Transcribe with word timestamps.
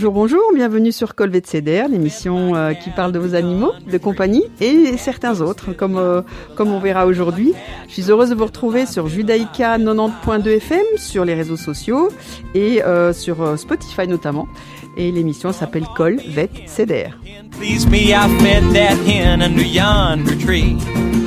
Bonjour, 0.00 0.14
bonjour, 0.14 0.42
bienvenue 0.54 0.92
sur 0.92 1.14
Colvet 1.14 1.42
CDR, 1.44 1.86
l'émission 1.86 2.54
euh, 2.56 2.72
qui 2.72 2.88
parle 2.88 3.12
de 3.12 3.18
vos 3.18 3.34
animaux 3.34 3.72
de 3.86 3.98
compagnie 3.98 4.44
et 4.58 4.96
certains 4.96 5.42
autres, 5.42 5.74
comme, 5.74 5.98
euh, 5.98 6.22
comme 6.56 6.72
on 6.72 6.78
verra 6.78 7.04
aujourd'hui. 7.04 7.52
Je 7.86 7.92
suis 7.92 8.10
heureuse 8.10 8.30
de 8.30 8.34
vous 8.34 8.46
retrouver 8.46 8.86
sur 8.86 9.08
Judaïka 9.08 9.76
90.2 9.76 10.56
FM, 10.56 10.86
sur 10.96 11.26
les 11.26 11.34
réseaux 11.34 11.58
sociaux 11.58 12.08
et 12.54 12.82
euh, 12.82 13.12
sur 13.12 13.58
Spotify 13.58 14.08
notamment. 14.08 14.48
Et 14.96 15.12
l'émission 15.12 15.52
s'appelle 15.52 15.84
Col 15.94 16.16
Vet 16.28 16.48
CDR. 16.64 17.10
Please 17.58 17.86
me, 17.86 18.14
I 18.14 18.26
fed 18.40 18.72
that 18.72 18.96
hen 19.06 19.42
under 19.42 19.62
yonder 19.62 20.34
tree. 20.38 20.78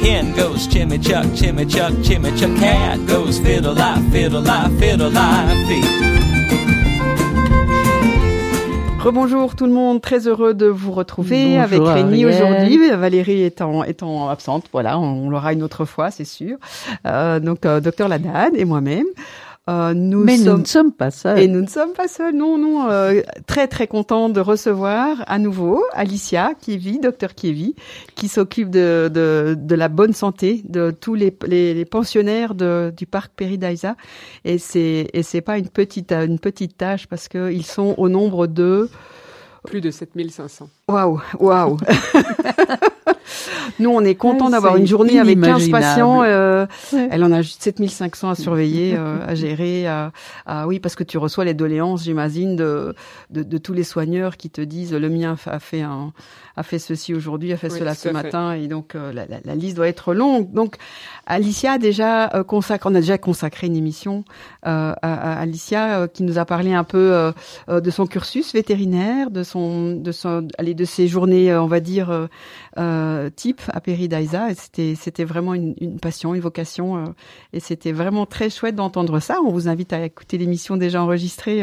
Hen 0.01 0.33
goes 0.35 0.67
chimmy 0.67 0.97
chuck, 0.99 1.25
chimmy 1.35 1.67
chuck, 1.67 1.93
chimmy 2.01 2.35
chuck. 2.35 2.49
Cat 2.59 2.97
goes 3.05 3.37
fiddle 3.37 3.75
lie, 3.75 4.01
fiddle 4.11 4.41
lie, 4.41 4.67
fiddle 4.79 5.11
lie, 5.11 6.22
Rebonjour 9.03 9.57
tout 9.57 9.65
le 9.65 9.73
monde, 9.73 9.99
très 9.99 10.29
heureux 10.29 10.53
de 10.53 10.65
vous 10.65 10.93
retrouver 10.93 11.57
avec 11.57 11.81
Rémi 11.83 12.25
aujourd'hui. 12.25 12.89
Valérie 12.89 13.43
étant, 13.43 13.83
étant 13.83 14.29
absente, 14.29 14.67
voilà, 14.71 14.97
on, 14.97 15.29
l'aura 15.29 15.51
une 15.51 15.61
autre 15.61 15.83
fois, 15.83 16.09
c'est 16.09 16.23
sûr. 16.23 16.55
Euh, 17.05 17.41
donc, 17.41 17.65
euh, 17.65 17.81
docteur 17.81 18.07
Ladad 18.07 18.53
et 18.55 18.63
moi-même. 18.63 19.05
Euh, 19.69 19.93
nous 19.93 20.25
Mais 20.25 20.37
nous 20.37 20.57
ne 20.57 20.65
sommes 20.65 20.91
pas 20.91 21.09
seuls. 21.09 21.39
Et 21.39 21.47
nous 21.47 21.61
ne 21.61 21.67
sommes 21.67 21.93
pas 21.93 22.09
seuls, 22.09 22.35
non, 22.35 22.57
non. 22.57 22.89
Euh, 22.89 23.21
très, 23.47 23.69
très 23.69 23.87
content 23.87 24.27
de 24.27 24.41
recevoir 24.41 25.23
à 25.25 25.39
nouveau 25.39 25.81
Alicia 25.93 26.53
Kievi, 26.59 26.99
docteur 26.99 27.33
Kievi, 27.33 27.73
qui 28.15 28.27
s'occupe 28.27 28.69
de, 28.69 29.09
de, 29.13 29.55
de, 29.57 29.75
la 29.75 29.87
bonne 29.87 30.11
santé 30.11 30.61
de 30.65 30.91
tous 30.91 31.15
les, 31.15 31.33
les, 31.47 31.73
les 31.73 31.85
pensionnaires 31.85 32.55
de, 32.55 32.93
du 32.95 33.05
parc 33.05 33.31
Péridaïsa. 33.35 33.95
Et 34.43 34.57
c'est 34.57 35.07
et 35.13 35.23
c'est 35.23 35.41
pas 35.41 35.57
une 35.57 35.69
petite 35.69 36.11
une 36.11 36.39
petite 36.39 36.75
tâche 36.75 37.07
parce 37.07 37.29
que 37.29 37.49
ils 37.51 37.65
sont 37.65 37.95
au 37.97 38.09
nombre 38.09 38.47
de 38.47 38.89
plus 39.63 39.79
de 39.79 39.91
7500. 39.91 40.69
Waouh, 40.89 41.21
waouh. 41.39 41.77
Nous, 43.79 43.89
on 43.89 44.01
est 44.01 44.15
content 44.15 44.49
d'avoir 44.49 44.77
une 44.77 44.87
journée 44.87 45.19
avec 45.19 45.39
15 45.39 45.69
patients. 45.69 46.23
Euh, 46.23 46.65
Elle 47.11 47.23
en 47.23 47.31
a 47.31 47.43
7500 47.43 48.29
à 48.29 48.35
surveiller, 48.35 48.95
euh, 48.97 49.17
à 49.25 49.35
gérer. 49.35 49.87
À, 49.87 50.11
oui, 50.67 50.79
parce 50.79 50.95
que 50.95 51.03
tu 51.03 51.17
reçois 51.17 51.45
les 51.45 51.53
doléances, 51.53 52.03
j'imagine, 52.03 52.55
de, 52.55 52.95
de, 53.29 53.43
de, 53.43 53.57
tous 53.57 53.73
les 53.73 53.83
soigneurs 53.83 54.37
qui 54.37 54.49
te 54.49 54.61
disent 54.61 54.93
le 54.93 55.09
mien 55.09 55.35
a 55.45 55.59
fait 55.59 55.81
un, 55.81 56.13
a 56.55 56.63
fait 56.63 56.79
ceci 56.79 57.13
aujourd'hui, 57.13 57.53
a 57.53 57.57
fait 57.57 57.69
cela 57.69 57.95
ce 57.95 58.09
matin, 58.09 58.53
et 58.53 58.67
donc 58.67 58.95
euh, 58.95 59.11
la, 59.11 59.25
la, 59.25 59.37
la, 59.43 59.55
liste 59.55 59.75
doit 59.75 59.87
être 59.87 60.13
longue. 60.13 60.51
Donc, 60.51 60.77
Alicia 61.25 61.73
a 61.73 61.77
déjà 61.77 62.43
consacré, 62.47 62.89
on 62.89 62.95
a 62.95 62.99
déjà 62.99 63.17
consacré 63.17 63.67
une 63.67 63.75
émission 63.75 64.23
euh, 64.65 64.93
à, 65.01 65.33
à, 65.37 65.39
Alicia 65.39 66.07
qui 66.07 66.23
nous 66.23 66.37
a 66.37 66.45
parlé 66.45 66.73
un 66.73 66.83
peu 66.83 67.33
de 67.69 67.91
son 67.91 68.05
cursus 68.05 68.53
vétérinaire, 68.53 69.31
de 69.31 69.43
son, 69.43 69.95
de 69.95 70.11
son, 70.11 70.47
allez, 70.57 70.73
de 70.73 70.85
ses 70.85 71.07
journées, 71.07 71.55
on 71.55 71.67
va 71.67 71.79
dire 71.79 72.27
type 73.35 73.61
à 73.69 73.81
Péridaïsa. 73.81 74.51
Et 74.51 74.55
c'était, 74.55 74.95
c'était 74.95 75.23
vraiment 75.23 75.53
une, 75.53 75.75
une, 75.79 75.99
passion, 75.99 76.35
une 76.35 76.41
vocation, 76.41 77.13
et 77.53 77.59
c'était 77.59 77.91
vraiment 77.91 78.25
très 78.25 78.49
chouette 78.49 78.75
d'entendre 78.75 79.19
ça. 79.19 79.39
On 79.45 79.51
vous 79.51 79.67
invite 79.67 79.93
à 79.93 80.05
écouter 80.05 80.37
l'émission 80.37 80.77
déjà 80.77 81.01
enregistrée 81.01 81.61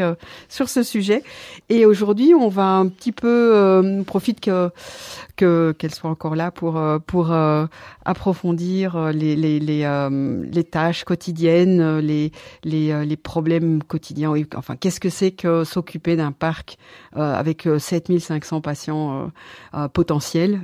sur 0.49 0.69
ce 0.69 0.83
sujet. 0.83 1.23
Et 1.69 1.85
aujourd'hui, 1.85 2.33
on 2.33 2.49
va 2.49 2.63
un 2.63 2.87
petit 2.87 3.11
peu, 3.11 3.81
on 3.83 4.03
profite 4.03 4.39
que 4.39 4.69
que 5.41 5.71
qu'elle 5.71 5.93
soit 5.93 6.09
encore 6.09 6.35
là 6.35 6.51
pour 6.51 6.77
euh, 6.77 6.99
pour 6.99 7.31
euh, 7.31 7.65
approfondir 8.05 8.95
euh, 8.95 9.11
les 9.11 9.35
les 9.35 9.59
les, 9.59 9.87
les 10.43 10.63
tâches 10.63 11.03
quotidiennes, 11.03 11.97
les 11.97 12.31
les 12.63 13.05
les 13.05 13.17
problèmes 13.17 13.81
quotidiens. 13.81 14.33
Enfin, 14.55 14.75
qu'est-ce 14.75 14.99
que 14.99 15.09
c'est 15.09 15.31
que 15.31 15.63
s'occuper 15.63 16.15
d'un 16.15 16.31
parc 16.31 16.77
avec 17.15 17.67
7500 17.77 18.61
patients 18.61 19.31
potentiels, 19.93 20.61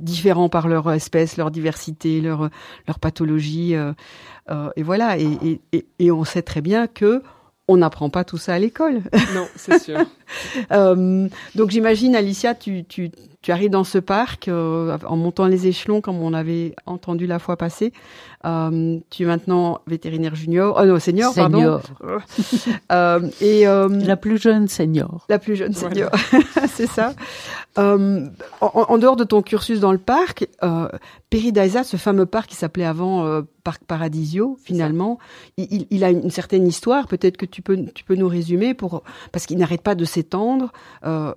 différents 0.00 0.48
par 0.48 0.68
leur 0.68 0.92
espèce, 0.92 1.36
leur 1.36 1.50
diversité, 1.50 2.20
leur 2.20 2.50
leur 2.86 2.98
pathologie. 2.98 3.74
et 3.74 4.82
voilà. 4.82 5.18
Et, 5.18 5.60
et, 5.72 5.86
et 5.98 6.10
on 6.10 6.24
sait 6.24 6.42
très 6.42 6.60
bien 6.60 6.86
que 6.86 7.22
on 7.68 7.78
n'apprend 7.78 8.10
pas 8.10 8.24
tout 8.24 8.38
ça 8.38 8.54
à 8.54 8.58
l'école. 8.58 9.02
Non, 9.34 9.46
c'est 9.56 9.82
sûr. 9.82 9.98
euh, 10.72 11.28
donc 11.54 11.70
j'imagine, 11.70 12.14
Alicia, 12.14 12.54
tu, 12.54 12.84
tu, 12.84 13.10
tu, 13.42 13.52
arrives 13.52 13.70
dans 13.70 13.84
ce 13.84 13.98
parc 13.98 14.48
euh, 14.48 14.96
en 15.06 15.16
montant 15.16 15.46
les 15.46 15.66
échelons, 15.66 16.00
comme 16.00 16.22
on 16.22 16.32
avait 16.32 16.74
entendu 16.86 17.26
la 17.26 17.38
fois 17.38 17.56
passée. 17.56 17.92
Euh, 18.46 18.98
tu 19.10 19.24
es 19.24 19.26
maintenant 19.26 19.80
vétérinaire 19.88 20.36
junior, 20.36 20.78
oh 20.80 20.84
non, 20.84 21.00
senior, 21.00 21.32
senior. 21.32 21.82
pardon. 21.98 22.22
euh, 22.92 23.28
et 23.40 23.66
euh, 23.66 23.88
la 23.88 24.16
plus 24.16 24.40
jeune 24.40 24.68
senior. 24.68 25.26
La 25.28 25.40
plus 25.40 25.56
jeune 25.56 25.72
senior, 25.72 26.10
c'est 26.68 26.86
ça. 26.86 27.14
Euh, 27.78 28.26
en, 28.60 28.86
en, 28.88 28.98
dehors 28.98 29.16
de 29.16 29.24
ton 29.24 29.42
cursus 29.42 29.80
dans 29.80 29.92
le 29.92 29.98
parc, 29.98 30.48
euh, 30.62 30.88
Peridaisa, 31.28 31.84
ce 31.84 31.96
fameux 31.96 32.26
parc 32.26 32.50
qui 32.50 32.56
s'appelait 32.56 32.84
avant 32.84 33.26
euh, 33.26 33.42
Parc 33.64 33.84
Paradisio, 33.84 34.56
finalement, 34.62 35.18
il, 35.56 35.86
il, 35.90 36.04
a 36.04 36.10
une 36.10 36.30
certaine 36.30 36.66
histoire. 36.66 37.08
Peut-être 37.08 37.36
que 37.36 37.44
tu 37.46 37.62
peux, 37.62 37.84
tu 37.94 38.04
peux 38.04 38.14
nous 38.14 38.28
résumer 38.28 38.74
pour 38.74 39.02
parce 39.32 39.44
qu'il 39.44 39.58
n'arrête 39.58 39.82
pas 39.82 39.94
de 39.94 40.04
s'étendre. 40.04 40.72
Euh, 41.04 41.34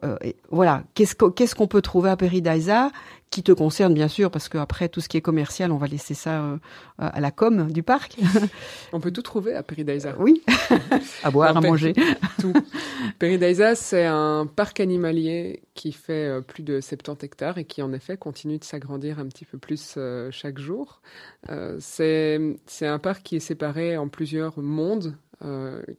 voilà, 0.51 0.83
qu'est-ce 0.94 1.55
qu'on 1.55 1.67
peut 1.67 1.81
trouver 1.81 2.11
à 2.11 2.17
Peridaisa 2.17 2.91
qui 3.31 3.44
te 3.44 3.51
concerne 3.51 3.94
bien 3.94 4.07
sûr, 4.07 4.31
parce 4.31 4.50
qu'après 4.50 4.89
tout 4.89 5.01
ce 5.01 5.09
qui 5.09 5.17
est 5.17 5.21
commercial, 5.21 5.71
on 5.71 5.77
va 5.77 5.85
laisser 5.85 6.16
ça 6.16 6.57
à 6.97 7.19
la 7.19 7.29
com 7.29 7.71
du 7.71 7.83
parc. 7.83 8.17
on 8.94 9.00
peut 9.00 9.11
tout 9.11 9.21
trouver 9.21 9.53
à 9.53 9.61
Peridaisa. 9.61 10.16
Oui, 10.19 10.41
à 11.23 11.29
boire, 11.29 11.56
à 11.56 11.61
manger. 11.61 11.94
Tout. 12.39 12.53
Peridaisa, 13.19 13.75
c'est 13.75 14.06
un 14.06 14.47
parc 14.47 14.79
animalier 14.79 15.61
qui 15.75 15.91
fait 15.91 16.28
euh, 16.29 16.41
plus 16.41 16.63
de 16.63 16.79
70 16.79 17.25
hectares 17.25 17.57
et 17.57 17.66
qui 17.66 17.81
en 17.81 17.91
effet 17.94 18.17
continue 18.17 18.57
de 18.57 18.63
s'agrandir 18.63 19.19
un 19.19 19.28
petit 19.28 19.45
peu 19.45 19.57
plus 19.57 19.95
euh, 19.97 20.29
chaque 20.31 20.57
jour. 20.57 21.01
Euh, 21.50 21.78
c'est 21.79 22.88
un 22.88 23.00
parc 23.00 23.23
qui 23.23 23.35
est 23.35 23.41
séparé 23.41 23.97
en 23.97 24.07
plusieurs 24.07 24.59
mondes 24.59 25.16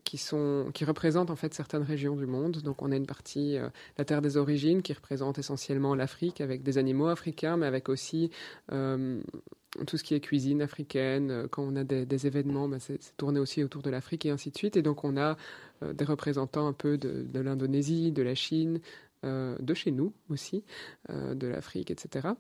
qui 0.05 0.19
sont 0.19 0.67
qui 0.75 0.85
représentent 0.85 1.31
en 1.31 1.37
fait 1.37 1.55
certaines 1.55 1.83
régions 1.83 2.15
du 2.15 2.27
monde. 2.27 2.59
Donc 2.59 2.83
on 2.83 2.93
a 2.93 2.97
une 2.97 3.07
partie 3.07 3.57
la 3.97 4.05
terre 4.05 4.21
des 4.21 4.37
origines 4.37 4.83
qui 4.83 4.93
représente 4.93 5.39
essentiellement 5.39 5.95
l'Afrique 5.95 6.43
avec 6.43 6.63
des 6.63 6.77
animaux 6.77 7.07
africains, 7.07 7.57
mais 7.57 7.65
avec 7.65 7.89
aussi 7.89 8.31
tout 8.69 9.97
ce 9.97 10.05
qui 10.05 10.15
est 10.15 10.21
cuisine 10.21 10.61
africaine. 10.61 11.49
Quand 11.51 11.63
on 11.63 11.75
a 11.77 11.85
des, 11.85 12.27
événements, 12.27 12.69
ben 12.69 12.79
c'est 12.81 13.17
tourné 13.17 13.41
aussi 13.41 13.65
autour 13.65 13.81
de 13.81 13.89
l'Afrique 13.89 14.27
et 14.27 14.31
ainsi 14.31 14.51
de 14.51 14.59
suite. 14.59 14.77
Et 14.77 14.83
donc 14.83 15.05
on 15.05 15.17
a 15.17 15.39
des 15.91 16.05
représentants 16.05 16.67
un 16.67 16.75
peu 16.75 16.99
de 16.99 17.41
l'Indonésie, 17.41 18.13
de 18.13 18.23
la 18.23 18.35
Chine, 18.35 18.81
de 19.23 19.75
chez 19.75 19.91
nous 19.91 20.13
aussi, 20.29 20.65
de 21.09 21.47
l'Afrique, 21.47 21.91
etc. 21.91 22.31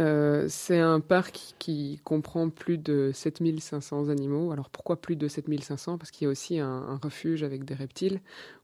Euh, 0.00 0.46
c'est 0.48 0.78
un 0.78 1.00
parc 1.00 1.54
qui 1.58 2.00
comprend 2.04 2.50
plus 2.50 2.78
de 2.78 3.10
7500 3.12 4.08
animaux. 4.08 4.52
Alors 4.52 4.70
pourquoi 4.70 5.00
plus 5.00 5.16
de 5.16 5.28
7500 5.28 5.98
Parce 5.98 6.10
qu'il 6.10 6.26
y 6.26 6.28
a 6.28 6.30
aussi 6.30 6.58
un, 6.58 6.98
refuge 7.02 7.42
avec 7.42 7.64
des 7.64 7.74
reptiles 7.74 8.20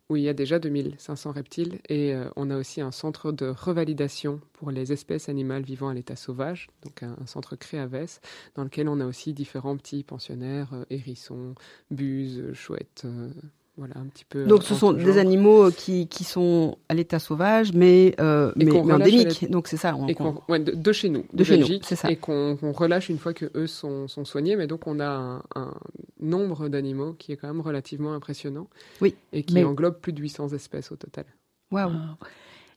où 0.08 0.16
il 0.16 0.22
y 0.22 0.28
a 0.28 0.32
déjà 0.32 0.58
2500 0.58 1.32
reptiles 1.32 1.80
et 1.88 2.14
euh, 2.14 2.30
on 2.36 2.50
a 2.50 2.56
aussi 2.56 2.80
un 2.80 2.92
centre 2.92 3.30
de 3.30 3.46
revalidation 3.48 4.40
pour 4.54 4.70
les 4.70 4.90
espèces 4.92 5.28
animales 5.28 5.62
vivant 5.62 5.88
à 5.88 5.94
l'état 5.94 6.16
sauvage, 6.16 6.68
donc 6.82 7.02
un, 7.02 7.14
un 7.20 7.26
centre 7.26 7.56
Créaves 7.56 8.18
dans 8.54 8.64
lequel 8.64 8.88
on 8.88 9.00
a 9.00 9.06
aussi 9.06 9.34
différents 9.34 9.76
petits 9.76 10.04
pensionnaires, 10.04 10.72
euh, 10.72 10.84
hérissons, 10.88 11.54
buses, 11.90 12.54
chouettes, 12.54 13.02
euh, 13.04 13.28
voilà, 13.78 13.94
un 13.96 14.06
petit 14.06 14.24
peu. 14.24 14.44
Donc, 14.44 14.64
ce 14.64 14.74
sont 14.74 14.92
des 14.92 15.04
genre. 15.04 15.18
animaux 15.18 15.66
euh, 15.66 15.70
qui, 15.70 16.08
qui 16.08 16.24
sont 16.24 16.78
à 16.88 16.94
l'état 16.94 17.20
sauvage, 17.20 17.72
mais, 17.72 18.16
euh, 18.18 18.52
mais, 18.56 18.64
mais 18.64 18.92
endémiques. 18.92 19.48
Donc, 19.50 19.68
c'est 19.68 19.76
ça. 19.76 19.94
On, 19.94 20.08
et 20.08 20.16
ouais, 20.48 20.58
de, 20.58 20.72
de, 20.72 20.92
chez 20.92 21.08
nous, 21.08 21.24
de, 21.32 21.38
de 21.38 21.44
chez 21.44 21.56
Belgique, 21.58 21.82
nous, 21.82 21.88
c'est 21.88 21.94
ça. 21.94 22.10
Et 22.10 22.16
qu'on 22.16 22.56
qu 22.56 22.66
relâche 22.66 23.08
une 23.08 23.18
fois 23.18 23.32
que 23.32 23.50
eux 23.54 23.68
sont, 23.68 24.08
sont 24.08 24.24
soignés. 24.24 24.56
Mais 24.56 24.66
donc, 24.66 24.88
on 24.88 24.98
a 24.98 25.06
un, 25.06 25.42
un 25.54 25.74
nombre 26.20 26.68
d'animaux 26.68 27.12
qui 27.12 27.30
est 27.30 27.36
quand 27.36 27.46
même 27.46 27.60
relativement 27.60 28.14
impressionnant. 28.14 28.68
Oui. 29.00 29.14
Et 29.32 29.44
qui 29.44 29.54
mais... 29.54 29.62
englobe 29.62 30.00
plus 30.00 30.12
de 30.12 30.20
800 30.20 30.48
espèces 30.48 30.90
au 30.90 30.96
total. 30.96 31.26
Waouh. 31.70 31.92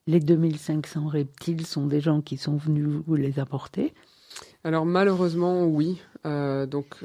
Les 0.06 0.20
2500 0.20 1.08
reptiles 1.08 1.66
sont 1.66 1.88
des 1.88 2.00
gens 2.00 2.22
qui 2.22 2.38
sont 2.38 2.58
venus 2.58 2.88
vous 3.08 3.16
les 3.16 3.40
apporter? 3.40 3.96
Alors, 4.64 4.86
malheureusement, 4.86 5.66
oui. 5.66 6.00
Euh, 6.28 6.68
donc. 6.68 7.04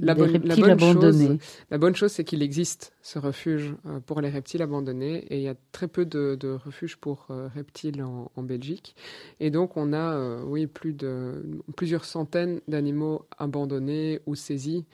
La, 0.00 0.14
bonne, 0.14 0.32
la, 0.44 0.54
bonne 0.54 0.78
chose, 0.78 1.38
la 1.70 1.78
bonne 1.78 1.96
chose, 1.96 2.12
c'est 2.12 2.24
qu'il 2.24 2.42
existe 2.42 2.92
ce 3.00 3.18
refuge 3.18 3.74
euh, 3.86 4.00
pour 4.00 4.20
les 4.20 4.28
reptiles 4.28 4.60
abandonnés 4.60 5.24
et 5.30 5.36
il 5.38 5.42
y 5.42 5.48
a 5.48 5.54
très 5.72 5.88
peu 5.88 6.04
de, 6.04 6.36
de 6.38 6.50
refuges 6.50 6.98
pour 6.98 7.28
euh, 7.30 7.48
reptiles 7.54 8.02
en, 8.02 8.30
en, 8.36 8.42
Belgique. 8.42 8.94
Et 9.40 9.50
donc, 9.50 9.78
on 9.78 9.94
a, 9.94 10.14
euh, 10.14 10.42
oui, 10.44 10.66
plus 10.66 10.92
de, 10.92 11.42
plusieurs 11.74 12.04
centaines 12.04 12.60
d'animaux 12.68 13.24
abandonnés 13.38 14.20
ou 14.26 14.34
saisis 14.34 14.84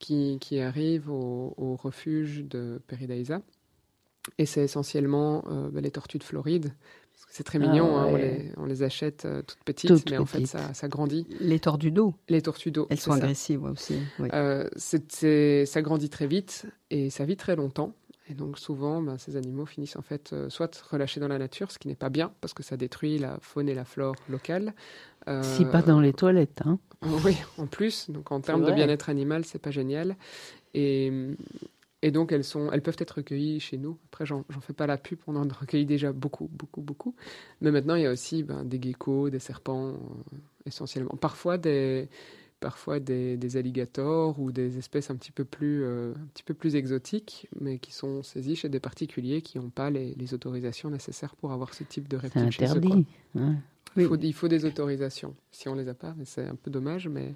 qui, 0.00 0.38
qui 0.40 0.58
arrivent 0.58 1.10
au, 1.10 1.54
au, 1.56 1.76
refuge 1.76 2.42
de 2.44 2.80
Peridaisa. 2.88 3.42
Et 4.38 4.46
c'est 4.46 4.62
essentiellement 4.62 5.44
euh, 5.48 5.70
les 5.80 5.90
tortues 5.90 6.18
de 6.18 6.24
Floride, 6.24 6.74
c'est 7.30 7.44
très 7.44 7.58
mignon, 7.58 7.96
ah, 7.96 8.06
ouais. 8.06 8.10
hein, 8.10 8.12
on, 8.12 8.16
les, 8.16 8.52
on, 8.56 8.64
les, 8.66 8.82
achète 8.82 9.24
euh, 9.24 9.42
toutes 9.42 9.62
petites, 9.64 9.88
toutes 9.88 10.10
mais 10.10 10.16
petites. 10.16 10.20
en 10.20 10.26
fait 10.26 10.46
ça, 10.46 10.74
ça, 10.74 10.88
grandit. 10.88 11.26
Les 11.40 11.60
tortues 11.60 11.90
d'eau. 11.90 12.14
Les 12.28 12.42
tortues 12.42 12.70
d'eau. 12.70 12.86
Elles 12.90 13.00
sont 13.00 13.12
agressives 13.12 13.62
ouais, 13.62 13.70
aussi. 13.70 13.98
Oui. 14.18 14.28
Euh, 14.32 14.68
ça 14.76 15.82
grandit 15.82 16.10
très 16.10 16.26
vite 16.26 16.66
et 16.90 17.10
ça 17.10 17.24
vit 17.24 17.36
très 17.36 17.56
longtemps. 17.56 17.94
Et 18.28 18.34
donc 18.34 18.58
souvent, 18.58 19.02
ben, 19.02 19.18
ces 19.18 19.36
animaux 19.36 19.66
finissent 19.66 19.96
en 19.96 20.02
fait 20.02 20.34
soit 20.48 20.82
relâchés 20.88 21.18
dans 21.18 21.28
la 21.28 21.38
nature, 21.38 21.72
ce 21.72 21.78
qui 21.78 21.88
n'est 21.88 21.96
pas 21.96 22.10
bien 22.10 22.32
parce 22.40 22.54
que 22.54 22.62
ça 22.62 22.76
détruit 22.76 23.18
la 23.18 23.38
faune 23.40 23.68
et 23.68 23.74
la 23.74 23.84
flore 23.84 24.14
locale. 24.28 24.72
si 25.42 25.64
pas 25.64 25.82
dans 25.82 26.00
les 26.00 26.12
toilettes, 26.12 26.62
hein. 26.64 26.78
Oui, 27.24 27.36
en 27.58 27.66
plus. 27.66 28.10
Donc 28.10 28.30
en 28.30 28.40
termes 28.40 28.64
de 28.64 28.72
bien-être 28.72 29.08
animal, 29.08 29.44
c'est 29.44 29.58
pas 29.58 29.70
génial. 29.70 30.16
Et, 30.74 31.12
et 32.02 32.10
donc, 32.10 32.32
elles, 32.32 32.44
sont, 32.44 32.72
elles 32.72 32.80
peuvent 32.80 32.96
être 32.98 33.16
recueillies 33.16 33.60
chez 33.60 33.76
nous. 33.76 33.98
Après, 34.06 34.24
j'en 34.24 34.44
fais 34.62 34.72
pas 34.72 34.86
la 34.86 34.96
pub, 34.96 35.18
on 35.26 35.36
en 35.36 35.46
recueille 35.48 35.84
déjà 35.84 36.12
beaucoup, 36.12 36.48
beaucoup, 36.50 36.80
beaucoup. 36.80 37.14
Mais 37.60 37.70
maintenant, 37.70 37.94
il 37.94 38.02
y 38.02 38.06
a 38.06 38.10
aussi 38.10 38.42
ben, 38.42 38.64
des 38.64 38.80
geckos, 38.80 39.28
des 39.28 39.38
serpents, 39.38 39.88
euh, 39.88 39.94
essentiellement. 40.64 41.14
Parfois, 41.20 41.58
des, 41.58 42.08
parfois 42.58 43.00
des, 43.00 43.36
des, 43.36 43.56
alligators 43.58 44.40
ou 44.40 44.50
des 44.50 44.78
espèces 44.78 45.10
un 45.10 45.16
petit, 45.16 45.30
peu 45.30 45.44
plus, 45.44 45.84
euh, 45.84 46.12
un 46.12 46.26
petit 46.32 46.42
peu 46.42 46.54
plus 46.54 46.74
exotiques, 46.74 47.48
mais 47.60 47.78
qui 47.78 47.92
sont 47.92 48.22
saisies 48.22 48.56
chez 48.56 48.70
des 48.70 48.80
particuliers 48.80 49.42
qui 49.42 49.58
n'ont 49.58 49.68
pas 49.70 49.90
les, 49.90 50.14
les, 50.14 50.32
autorisations 50.32 50.88
nécessaires 50.88 51.36
pour 51.36 51.52
avoir 51.52 51.74
ce 51.74 51.84
type 51.84 52.08
de 52.08 52.16
reptiles 52.16 52.50
chez 52.50 52.64
eux. 52.64 52.80
Il, 53.96 54.06
faut, 54.06 54.16
il 54.16 54.32
faut 54.32 54.48
des 54.48 54.64
autorisations. 54.64 55.34
Si 55.50 55.68
on 55.68 55.74
les 55.74 55.88
a 55.88 55.94
pas, 55.94 56.14
c'est 56.24 56.46
un 56.46 56.54
peu 56.54 56.70
dommage, 56.70 57.08
mais... 57.08 57.34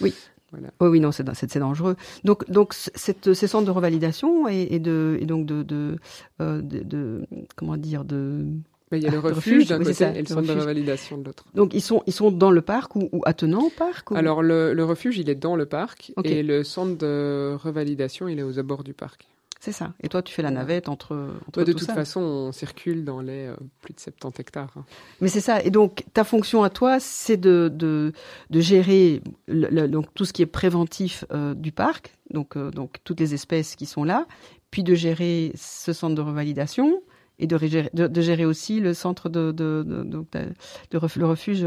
Oui. 0.00 0.12
Oui, 0.52 0.88
oui, 0.88 1.00
non, 1.00 1.10
c'est 1.12 1.24
dangereux. 1.58 1.96
Donc, 2.22 2.48
donc 2.50 2.74
cette, 2.74 3.34
ces 3.34 3.46
centres 3.46 3.66
de 3.66 3.70
revalidation 3.70 4.48
et, 4.48 4.78
de, 4.78 5.18
et 5.20 5.26
donc 5.26 5.46
de, 5.46 5.62
de, 5.62 5.96
euh, 6.40 6.60
de, 6.62 7.24
comment 7.56 7.76
dire, 7.76 8.04
de 8.04 8.46
il 8.92 9.02
y 9.02 9.08
a 9.08 9.10
le 9.10 9.18
refuge 9.18 9.66
d'un 9.66 9.78
côté 9.78 10.04
et 10.04 10.20
le 10.20 10.26
centre 10.26 10.42
de 10.42 10.60
revalidation 10.60 11.18
de 11.18 11.24
l'autre. 11.24 11.44
Donc 11.54 11.74
ils 11.74 11.80
sont, 11.80 12.02
ils 12.06 12.12
sont 12.12 12.30
dans 12.30 12.50
le 12.50 12.62
parc 12.62 12.94
ou, 12.94 13.08
attenant 13.24 13.62
au 13.62 13.70
parc 13.70 14.12
Alors 14.12 14.42
le, 14.42 14.72
le, 14.72 14.84
refuge, 14.84 15.18
il 15.18 15.28
est 15.28 15.34
dans 15.34 15.56
le 15.56 15.66
parc 15.66 16.12
et 16.22 16.42
le 16.42 16.62
centre 16.62 16.96
de 16.98 17.56
revalidation, 17.56 18.28
il 18.28 18.38
est 18.38 18.42
aux 18.42 18.58
abords 18.58 18.84
du 18.84 18.94
parc. 18.94 19.26
C'est 19.60 19.72
ça. 19.72 19.94
Et 20.02 20.08
toi, 20.08 20.22
tu 20.22 20.34
fais 20.34 20.42
la 20.42 20.50
navette 20.50 20.88
entre, 20.88 21.14
entre 21.48 21.64
De 21.64 21.72
toute 21.72 21.90
façon, 21.90 22.20
on 22.20 22.52
circule 22.52 23.04
dans 23.04 23.20
les 23.20 23.46
euh, 23.46 23.56
plus 23.80 23.94
de 23.94 24.00
70 24.00 24.40
hectares. 24.40 24.72
Hein. 24.76 24.84
Mais 25.20 25.28
c'est 25.28 25.40
ça. 25.40 25.62
Et 25.62 25.70
donc, 25.70 26.04
ta 26.12 26.24
fonction 26.24 26.62
à 26.62 26.70
toi, 26.70 27.00
c'est 27.00 27.36
de, 27.36 27.70
de, 27.72 28.12
de 28.50 28.60
gérer 28.60 29.22
le, 29.46 29.86
donc, 29.86 30.12
tout 30.12 30.24
ce 30.24 30.32
qui 30.32 30.42
est 30.42 30.46
préventif 30.46 31.24
euh, 31.32 31.54
du 31.54 31.72
parc, 31.72 32.14
donc, 32.30 32.56
euh, 32.56 32.70
donc 32.70 32.96
toutes 33.04 33.20
les 33.20 33.32
espèces 33.32 33.74
qui 33.74 33.86
sont 33.86 34.04
là, 34.04 34.26
puis 34.70 34.82
de 34.82 34.94
gérer 34.94 35.52
ce 35.54 35.92
centre 35.92 36.14
de 36.14 36.20
revalidation 36.20 37.02
et 37.38 37.46
de, 37.46 37.56
de, 37.94 38.06
de 38.06 38.20
gérer 38.20 38.44
aussi 38.44 38.80
le 38.80 38.92
centre 38.92 39.28
de, 39.28 39.50
de, 39.50 39.82
de, 39.82 40.04
de, 40.04 40.54
le 40.90 41.26
refuge 41.26 41.66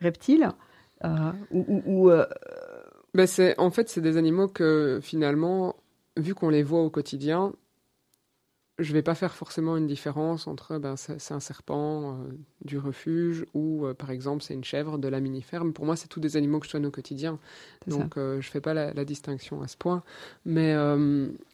reptile. 0.00 0.48
ou, 1.52 2.10
ben 3.12 3.26
c'est, 3.26 3.58
en 3.60 3.70
fait, 3.70 3.88
c'est 3.88 4.00
des 4.00 4.16
animaux 4.16 4.48
que 4.48 4.98
finalement 5.02 5.76
vu 6.16 6.34
qu'on 6.34 6.48
les 6.48 6.62
voit 6.62 6.82
au 6.82 6.90
quotidien, 6.90 7.52
je 8.78 8.92
vais 8.92 9.02
pas 9.02 9.14
faire 9.14 9.34
forcément 9.34 9.76
une 9.76 9.86
différence 9.86 10.46
entre 10.46 10.78
ben, 10.78 10.96
c'est 10.96 11.32
un 11.32 11.40
serpent 11.40 12.12
euh, 12.12 12.14
du 12.64 12.78
refuge 12.78 13.46
ou 13.54 13.86
euh, 13.86 13.94
par 13.94 14.10
exemple 14.10 14.42
c'est 14.42 14.54
une 14.54 14.64
chèvre 14.64 14.98
de 14.98 15.06
la 15.06 15.20
mini-ferme. 15.20 15.72
Pour 15.72 15.86
moi, 15.86 15.94
c'est 15.94 16.08
tous 16.08 16.20
des 16.20 16.36
animaux 16.36 16.58
que 16.58 16.66
je 16.66 16.70
soigne 16.70 16.86
au 16.86 16.90
quotidien. 16.90 17.38
Donc 17.86 18.16
euh, 18.16 18.40
je 18.40 18.50
fais 18.50 18.60
pas 18.60 18.74
la, 18.74 18.92
la, 18.92 19.04
distinction 19.04 19.62
à 19.62 19.68
ce 19.68 19.76
point. 19.76 20.02
Mais, 20.44 20.74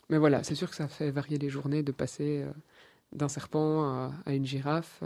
mais 0.08 0.18
voilà, 0.18 0.42
c'est 0.42 0.54
sûr 0.54 0.70
que 0.70 0.76
ça 0.76 0.88
fait 0.88 1.10
varier 1.10 1.36
les 1.38 1.50
journées 1.50 1.82
de 1.82 1.92
passer 1.92 2.44
d'un 3.12 3.28
serpent 3.28 3.82
à, 4.24 4.32
une 4.32 4.46
girafe, 4.46 5.02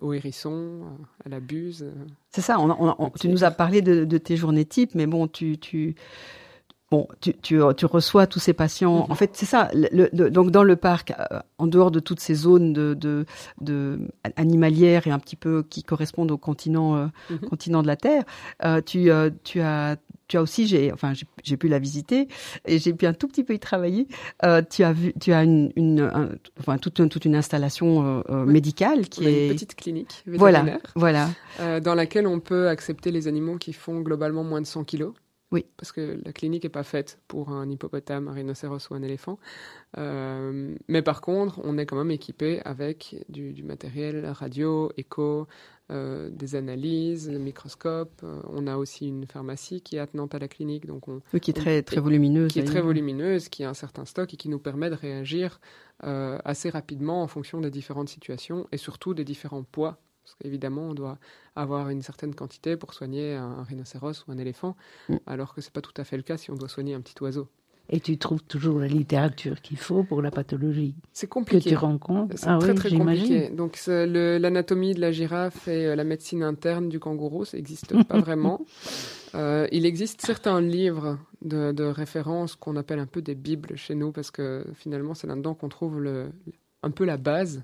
au 0.00 0.12
hérisson, 0.12 0.80
à 1.24 1.28
la 1.28 1.38
buse. 1.38 1.86
C'est 2.30 2.40
ça, 2.40 2.58
on, 2.58 3.10
tu 3.20 3.28
nous 3.28 3.44
as 3.44 3.50
parlé 3.50 3.82
de, 3.82 4.04
de, 4.04 4.18
tes 4.18 4.36
journées 4.36 4.64
types, 4.64 4.94
mais 4.94 5.06
bon, 5.06 5.28
tu, 5.28 5.58
tu, 5.58 5.94
Bon, 6.92 7.08
tu, 7.22 7.32
tu, 7.40 7.58
tu, 7.74 7.86
reçois 7.86 8.26
tous 8.26 8.38
ces 8.38 8.52
patients. 8.52 9.06
En 9.08 9.14
fait, 9.14 9.30
c'est 9.32 9.46
ça. 9.46 9.70
Le, 9.72 10.10
donc 10.28 10.50
dans 10.50 10.62
le 10.62 10.76
parc, 10.76 11.14
euh, 11.18 11.40
en 11.56 11.66
dehors 11.66 11.90
de 11.90 12.00
toutes 12.00 12.20
ces 12.20 12.34
zones 12.34 12.74
de, 12.74 12.92
de, 12.92 13.24
de, 13.62 13.98
animalières 14.36 15.06
et 15.06 15.10
un 15.10 15.18
petit 15.18 15.36
peu 15.36 15.62
qui 15.62 15.84
correspondent 15.84 16.30
au 16.30 16.36
continent, 16.36 16.96
euh, 16.96 17.06
mhm. 17.30 17.38
continent 17.48 17.80
de 17.80 17.86
la 17.86 17.96
Terre, 17.96 18.24
euh, 18.66 18.82
tu, 18.84 19.08
tu 19.42 19.62
as 19.62 19.96
tu 20.28 20.38
as 20.38 20.42
aussi, 20.42 20.66
j'ai, 20.66 20.92
enfin, 20.92 21.12
j'ai 21.42 21.56
pu 21.58 21.68
la 21.68 21.78
visiter 21.78 22.26
et 22.66 22.78
j'ai 22.78 22.94
pu 22.94 23.06
un 23.06 23.12
tout 23.12 23.28
petit 23.28 23.44
peu 23.44 23.52
y 23.52 23.58
travailler. 23.58 24.06
tu 24.70 24.82
as 24.82 24.92
vu, 24.92 25.12
tu 25.20 25.32
as 25.32 25.44
une, 25.44 25.72
une 25.76 26.10
enfin, 26.58 26.78
toute, 26.78 27.06
toute 27.08 27.24
une 27.24 27.36
installation 27.36 28.22
médicale 28.46 29.08
qui 29.08 29.26
est 29.26 29.48
une 29.48 29.52
petite 29.54 29.74
clinique 29.74 30.22
vétérinaire. 30.26 30.78
Voilà, 30.94 31.28
voilà. 31.58 31.80
dans 31.80 31.94
laquelle 31.94 32.26
on 32.26 32.40
peut 32.40 32.68
accepter 32.68 33.10
les 33.10 33.28
animaux 33.28 33.56
qui 33.56 33.74
font 33.74 34.00
globalement 34.00 34.44
moins 34.44 34.60
de 34.60 34.66
100 34.66 34.84
kilos. 34.84 35.12
Oui. 35.52 35.66
Parce 35.76 35.92
que 35.92 36.18
la 36.24 36.32
clinique 36.32 36.64
n'est 36.64 36.70
pas 36.70 36.82
faite 36.82 37.18
pour 37.28 37.50
un 37.50 37.70
hippopotame, 37.70 38.26
un 38.28 38.32
rhinocéros 38.32 38.88
ou 38.90 38.94
un 38.94 39.02
éléphant. 39.02 39.38
Euh, 39.98 40.74
mais 40.88 41.02
par 41.02 41.20
contre, 41.20 41.60
on 41.62 41.76
est 41.76 41.84
quand 41.84 41.96
même 41.96 42.10
équipé 42.10 42.60
avec 42.64 43.16
du, 43.28 43.62
matériel 43.62 44.26
radio, 44.26 44.90
écho, 44.96 45.46
euh, 45.90 46.30
des 46.30 46.56
analyses, 46.56 47.28
des 47.28 47.38
microscopes. 47.38 48.22
Euh, 48.24 48.40
on 48.48 48.66
a 48.66 48.78
aussi 48.78 49.08
une 49.08 49.26
pharmacie 49.26 49.82
qui 49.82 49.96
est 49.96 49.98
attenante 49.98 50.34
à 50.34 50.38
la 50.38 50.48
clinique. 50.48 50.86
Donc 50.86 51.06
on, 51.08 51.20
qui 51.38 51.50
est 51.50 51.54
très, 51.54 51.82
très 51.82 52.00
volumineuse. 52.00 52.50
Qui 52.50 52.60
est 52.60 52.64
très 52.64 52.80
volumineuse, 52.80 53.50
qui 53.50 53.62
a 53.62 53.68
un 53.68 53.74
certain 53.74 54.06
stock 54.06 54.32
et 54.32 54.38
qui 54.38 54.48
nous 54.48 54.58
permet 54.58 54.88
de 54.88 54.96
réagir 54.96 55.60
assez 56.04 56.68
rapidement 56.68 57.22
en 57.22 57.28
fonction 57.28 57.60
des 57.60 57.70
différentes 57.70 58.08
situations 58.08 58.66
et 58.72 58.76
surtout 58.76 59.14
des 59.14 59.22
différents 59.22 59.62
poids 59.62 60.00
parce 60.22 60.34
qu'évidemment, 60.36 60.82
on 60.82 60.94
doit 60.94 61.18
avoir 61.56 61.88
une 61.90 62.02
certaine 62.02 62.34
quantité 62.34 62.76
pour 62.76 62.94
soigner 62.94 63.34
un, 63.34 63.62
rhinocéros 63.62 64.24
ou 64.26 64.32
un 64.32 64.38
éléphant, 64.38 64.76
mm. 65.08 65.16
alors 65.26 65.54
que 65.54 65.60
ce 65.60 65.68
n'est 65.68 65.72
pas 65.72 65.80
tout 65.80 65.94
à 65.96 66.04
fait 66.04 66.16
le 66.16 66.22
cas 66.22 66.36
si 66.36 66.50
on 66.50 66.54
doit 66.54 66.68
soigner 66.68 66.94
un 66.94 67.00
petit 67.00 67.20
oiseau. 67.22 67.48
Et 67.88 68.00
tu 68.00 68.16
trouves 68.16 68.42
toujours 68.44 68.78
la 68.78 68.86
littérature 68.86 69.60
qu'il 69.60 69.76
faut 69.76 70.04
pour 70.04 70.22
la 70.22 70.30
pathologie 70.30 70.94
C'est 71.12 71.26
compliqué. 71.26 71.64
Que 71.64 71.68
tu 71.70 71.76
rencontres 71.76 72.38
C'est 72.38 72.48
ah 72.48 72.58
très, 72.58 72.74
très 72.74 72.90
compliqué. 72.90 73.50
Donc, 73.50 73.78
l'anatomie 73.86 74.94
de 74.94 75.00
la 75.00 75.10
girafe 75.10 75.66
et 75.68 75.86
euh, 75.86 75.96
la 75.96 76.04
médecine 76.04 76.42
interne 76.42 76.88
du 76.88 77.00
kangourou, 77.00 77.44
ça 77.44 77.56
n'existe 77.56 78.02
pas 78.04 78.18
vraiment. 78.20 78.64
Euh, 79.34 79.66
il 79.72 79.84
existe 79.84 80.22
certains 80.22 80.60
livres 80.60 81.18
de, 81.42 81.72
de 81.72 81.84
référence 81.84 82.54
qu'on 82.54 82.76
appelle 82.76 83.00
un 83.00 83.06
peu 83.06 83.20
des 83.20 83.34
bibles 83.34 83.76
chez 83.76 83.94
nous, 83.94 84.12
parce 84.12 84.30
que 84.30 84.64
finalement, 84.74 85.14
c'est 85.14 85.26
là-dedans 85.26 85.54
qu'on 85.54 85.68
trouve 85.68 86.00
le, 86.00 86.30
un 86.82 86.90
peu 86.90 87.04
la 87.04 87.16
base. 87.16 87.62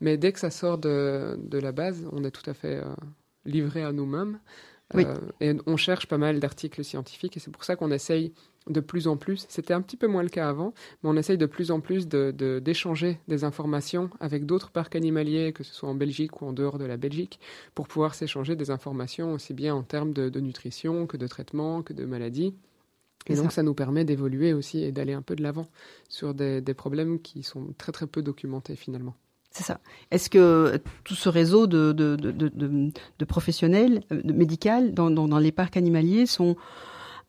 Mais 0.00 0.16
dès 0.16 0.32
que 0.32 0.38
ça 0.38 0.50
sort 0.50 0.78
de, 0.78 1.38
de 1.42 1.58
la 1.58 1.72
base, 1.72 2.06
on 2.12 2.24
est 2.24 2.30
tout 2.30 2.48
à 2.48 2.54
fait 2.54 2.76
euh, 2.76 2.94
livré 3.44 3.82
à 3.82 3.92
nous-mêmes. 3.92 4.38
Euh, 4.94 5.16
et 5.40 5.54
on 5.66 5.76
cherche 5.76 6.06
pas 6.06 6.16
mal 6.16 6.40
d'articles 6.40 6.82
scientifiques 6.82 7.36
et 7.36 7.40
c'est 7.40 7.50
pour 7.50 7.64
ça 7.64 7.76
qu'on 7.76 7.90
essaye 7.90 8.32
de 8.68 8.80
plus 8.80 9.06
en 9.06 9.16
plus, 9.16 9.46
c'était 9.48 9.74
un 9.74 9.82
petit 9.82 9.96
peu 9.96 10.06
moins 10.06 10.22
le 10.22 10.28
cas 10.28 10.48
avant, 10.48 10.74
mais 11.02 11.10
on 11.10 11.16
essaye 11.16 11.38
de 11.38 11.46
plus 11.46 11.70
en 11.70 11.80
plus 11.80 12.06
d'échanger 12.06 13.12
de, 13.12 13.18
des 13.28 13.44
informations 13.44 14.10
avec 14.20 14.44
d'autres 14.46 14.70
parcs 14.70 14.94
animaliers, 14.94 15.52
que 15.52 15.62
ce 15.62 15.74
soit 15.74 15.88
en 15.88 15.94
Belgique 15.94 16.42
ou 16.42 16.46
en 16.46 16.52
dehors 16.52 16.78
de 16.78 16.84
la 16.84 16.96
Belgique, 16.96 17.40
pour 17.74 17.88
pouvoir 17.88 18.14
s'échanger 18.14 18.56
des 18.56 18.70
informations 18.70 19.32
aussi 19.32 19.54
bien 19.54 19.74
en 19.74 19.82
termes 19.82 20.12
de, 20.12 20.28
de 20.28 20.40
nutrition 20.40 21.06
que 21.06 21.16
de 21.16 21.26
traitement, 21.26 21.82
que 21.82 21.92
de 21.92 22.04
maladies. 22.04 22.54
Et 23.26 23.34
donc, 23.34 23.52
ça. 23.52 23.62
nous 23.62 23.74
permet 23.74 24.04
d'évoluer 24.04 24.52
aussi 24.52 24.82
et 24.82 24.92
d'aller 24.92 25.12
un 25.12 25.22
peu 25.22 25.36
de 25.36 25.42
l'avant 25.42 25.68
sur 26.08 26.34
des, 26.34 26.62
problèmes 26.74 27.20
qui 27.20 27.42
sont 27.42 27.74
très 27.76 27.92
très 27.92 28.06
peu 28.06 28.22
documentés 28.22 28.76
finalement. 28.76 29.14
C'est 29.50 29.64
ça. 29.64 29.80
Est-ce 30.10 30.30
que 30.30 30.80
tout 31.04 31.14
ce 31.14 31.28
réseau 31.28 31.66
de, 31.66 31.92
de, 31.92 32.16
de, 32.16 33.24
professionnels 33.24 34.02
euh, 34.12 34.20
médicaux 34.24 34.90
dans, 34.92 35.10
dans, 35.10 35.38
les 35.38 35.52
parcs 35.52 35.76
animaliers 35.76 36.26
sont 36.26 36.56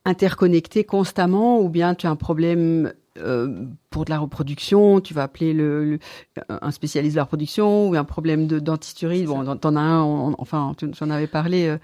interconnectés 0.06 0.84
constamment 0.84 1.60
ou 1.62 1.70
bien 1.70 1.96
tu 1.96 2.08
as 2.08 2.10
un 2.10 2.16
problème 2.16 2.94
euh, 3.18 3.66
pour 3.90 4.06
de 4.06 4.12
la 4.12 4.20
reproduction, 4.20 5.02
tu 5.02 5.14
vas 5.14 5.24
appeler 5.24 5.54
le, 5.54 6.00
un 6.50 6.72
spécialiste 6.72 7.16
de 7.16 7.18
la 7.18 7.24
reproduction 7.24 7.90
ou 7.90 7.96
un 7.96 8.04
problème 8.04 8.48
de 8.48 8.60
dentisterie? 8.60 9.26
Bon, 9.26 9.56
t'en 9.58 9.76
as 9.76 9.82
un, 9.82 10.34
enfin, 10.38 10.74
tu 10.78 10.92
en 11.02 11.10
avais 11.10 11.28
parlé, 11.28 11.78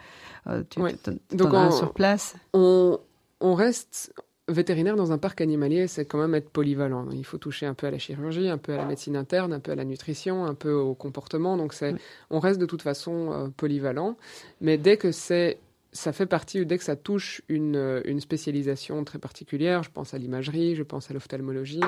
euh, 0.48 0.64
tu 0.70 0.80
en 0.80 0.86
as 0.86 1.58
un 1.58 1.72
sur 1.72 1.94
place. 1.94 2.36
On, 2.54 3.00
on 3.42 3.54
reste 3.54 4.13
vétérinaire 4.48 4.96
dans 4.96 5.12
un 5.12 5.18
parc 5.18 5.42
animalier, 5.42 5.88
c'est 5.88 6.06
quand 6.06 6.20
même 6.20 6.36
être 6.36 6.50
polyvalent. 6.50 7.10
Il 7.12 7.25
faut 7.25 7.38
toucher 7.38 7.65
un 7.65 7.74
peu 7.74 7.88
à 7.88 7.92
la 7.92 7.98
chirurgie, 7.98 8.48
un 8.48 8.58
peu 8.58 8.74
à 8.74 8.77
la 8.77 8.86
médecine 8.86 9.15
interne, 9.15 9.54
un 9.54 9.60
peu 9.60 9.72
à 9.72 9.75
la 9.75 9.86
nutrition, 9.86 10.46
un 10.46 10.54
peu 10.54 10.72
au 10.72 10.94
comportement. 10.94 11.58
Donc 11.58 11.74
c'est, 11.74 11.96
on 12.30 12.39
reste 12.39 12.60
de 12.60 12.65
toute 12.65 12.82
façon 12.82 13.32
euh, 13.32 13.48
polyvalent. 13.48 14.18
Mais 14.62 14.77
dès 14.77 14.98
que 14.98 15.12
c'est 15.12 15.60
ça 15.94 16.12
fait 16.12 16.25
partie, 16.25 16.60
ou 16.60 16.65
dès 16.65 16.77
que 16.77 16.84
ça 16.84 16.98
touche 16.98 17.42
une, 17.48 17.77
euh, 17.77 18.01
une, 18.04 18.20
spécialisation 18.20 19.01
très 19.06 19.18
particulière, 19.18 19.82
je 19.82 19.89
pense 19.89 20.13
à 20.13 20.18
l'imagerie, 20.18 20.75
je 20.75 20.84
pense 20.84 21.10
à 21.10 21.13
l'ophtalmologie, 21.13 21.80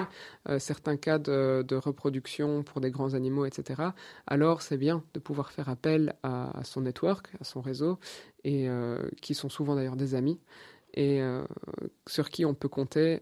euh, 0.47 0.59
certains 0.59 0.95
cas 0.95 1.19
de, 1.19 1.61
de, 1.67 1.75
reproduction 1.75 2.63
pour 2.63 2.79
des 2.79 2.89
grands 2.89 3.15
animaux, 3.15 3.45
etc., 3.45 3.89
alors 4.25 4.61
c'est 4.61 4.77
bien 4.77 5.03
de 5.13 5.19
pouvoir 5.19 5.51
faire 5.51 5.67
appel 5.67 6.15
à, 6.23 6.53
son 6.63 6.83
network, 6.83 7.27
à 7.41 7.43
son 7.43 7.59
réseau, 7.59 7.99
et 8.45 8.69
qui 9.21 9.33
sont 9.33 9.49
souvent 9.49 9.75
d'ailleurs 9.75 9.97
des 9.97 10.15
amis, 10.15 10.39
et 10.97 11.21
euh, 11.21 11.43
sur 12.07 12.29
qui 12.29 12.43
on 12.43 12.55
peut 12.55 12.67
compter 12.67 13.21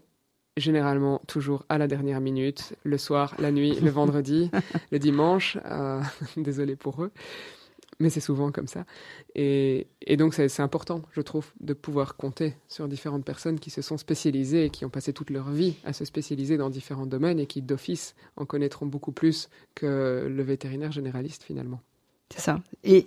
généralement 0.56 1.20
toujours 1.26 1.66
à 1.68 1.76
la 1.76 1.86
dernière 1.86 2.22
minute, 2.22 2.72
le 2.82 2.96
soir, 2.96 3.34
la 3.38 3.52
nuit, 3.52 3.78
le 3.78 3.90
vendredi, 4.00 4.50
le 4.90 4.98
dimanche. 4.98 5.58
Euh, 5.66 6.00
désolé 6.38 6.74
pour 6.74 7.02
eux. 7.04 7.12
mais 8.00 8.08
c'est 8.08 8.20
souvent 8.20 8.50
comme 8.50 8.66
ça. 8.66 8.86
Et, 9.34 9.88
donc 10.16 10.32
c'est 10.32 10.60
important, 10.60 11.02
je 11.12 11.20
trouve, 11.20 11.52
de 11.60 11.74
pouvoir 11.74 12.16
compter 12.16 12.54
sur 12.66 12.88
différentes 12.88 13.26
personnes 13.26 13.60
qui 13.60 13.68
se 13.68 13.82
sont 13.82 13.98
spécialisées 13.98 14.64
et 14.64 14.70
qui 14.70 14.86
ont 14.86 14.90
passé 14.90 15.12
toute 15.12 15.28
leur 15.28 15.50
vie 15.50 15.74
à 15.84 15.92
se 15.92 16.06
spécialiser 16.06 16.56
dans 16.56 16.70
différents 16.70 17.06
domaines 17.06 17.38
et 17.38 17.46
qui 17.46 17.60
d'office 17.60 18.14
en 18.36 18.46
connaîtront 18.46 18.86
beaucoup 18.86 19.12
plus 19.12 19.50
que 19.74 20.26
le 20.30 20.42
vétérinaire 20.42 20.92
généraliste 20.92 21.42
finalement. 21.42 21.80
C'est 22.30 22.40
ça. 22.40 22.60
Et 22.82 23.06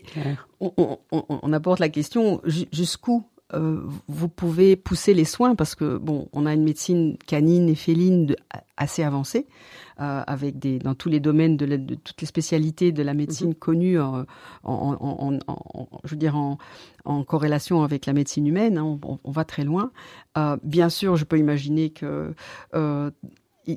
on, 0.61 1.53
apporte 1.53 1.79
la 1.79 1.89
question 1.89 2.41
jusqu'où 2.71 3.25
euh, 3.53 3.81
vous 4.07 4.29
pouvez 4.29 4.75
pousser 4.75 5.13
les 5.13 5.25
soins 5.25 5.55
parce 5.55 5.75
que 5.75 5.97
bon, 5.97 6.29
on 6.33 6.45
a 6.45 6.53
une 6.53 6.63
médecine 6.63 7.17
canine 7.25 7.69
et 7.69 7.75
féline 7.75 8.35
assez 8.77 9.03
avancée. 9.03 9.47
Euh, 10.01 10.23
avec 10.27 10.57
des 10.59 10.79
dans 10.79 10.95
tous 10.95 11.09
les 11.09 11.19
domaines 11.19 11.57
de, 11.57 11.65
de, 11.65 11.95
toutes 11.95 12.21
les 12.21 12.27
spécialités 12.27 12.93
de 12.93 13.03
la 13.03 13.13
médecine 13.13 13.49
mhm. 13.49 13.55
connue 13.55 13.99
en, 13.99 14.25
en, 14.63 14.95
en, 15.45 15.89
je 16.05 16.11
veux 16.11 16.15
dire 16.15 16.37
en, 16.37 16.57
corrélation 17.25 17.83
avec 17.83 18.05
la 18.05 18.13
médecine 18.13 18.47
humaine. 18.47 18.77
Hein, 18.77 18.97
on, 19.03 19.19
on, 19.21 19.31
va 19.31 19.43
très 19.43 19.65
loin. 19.65 19.91
Euh, 20.37 20.55
bien 20.63 20.87
sûr, 20.87 21.17
je 21.17 21.25
peux 21.25 21.37
imaginer 21.37 21.89
que 21.89 22.33
euh, 22.75 23.11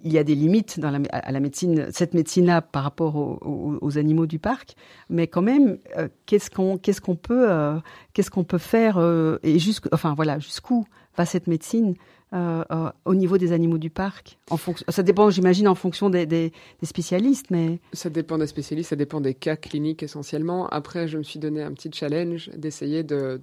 il 0.04 0.12
y 0.12 0.18
a 0.18 0.24
des 0.24 0.34
limites 0.34 0.80
à 0.82 1.32
la 1.32 1.40
médecine, 1.40 1.88
cette 1.92 2.14
médecine-là 2.14 2.62
par 2.62 2.84
rapport 2.84 3.16
aux, 3.16 3.78
aux, 3.80 3.98
animaux 3.98 4.26
du 4.26 4.38
parc, 4.38 4.74
mais 5.10 5.26
quand 5.26 5.42
même, 5.42 5.78
euh, 5.96 6.08
qu'est-ce 6.26 6.50
qu'on 6.50 6.78
qu'est-ce 6.78 7.00
qu'on 7.00 7.16
peut 7.16 7.50
euh, 7.50 7.78
qu'est-ce 8.12 8.30
qu'on 8.30 8.44
peut 8.44 8.58
faire 8.58 8.98
euh, 8.98 9.38
et 9.42 9.58
enfin 9.92 10.14
voilà 10.14 10.38
jusqu'où 10.38 10.86
va 11.16 11.26
cette 11.26 11.46
médecine 11.46 11.94
au 13.04 13.14
niveau 13.14 13.36
des 13.36 13.52
animaux 13.52 13.76
du 13.76 13.90
parc 13.90 14.38
Ça 14.88 15.02
dépend, 15.02 15.28
j'imagine, 15.28 15.68
en 15.68 15.74
fonction 15.74 16.08
des, 16.08 16.50
spécialistes, 16.82 17.50
mais... 17.50 17.78
Ça 17.92 18.08
dépend 18.08 18.38
des 18.38 18.46
spécialistes, 18.46 18.88
ça 18.88 18.96
dépend 18.96 19.20
des 19.20 19.34
cas 19.34 19.56
cliniques 19.56 20.02
essentiellement. 20.02 20.66
Après, 20.68 21.08
je 21.08 21.18
me 21.18 21.22
suis 21.24 21.38
donné 21.38 21.62
un 21.62 21.72
petit 21.72 21.90
challenge 21.92 22.48
d'essayer 22.56 23.02
de, 23.02 23.38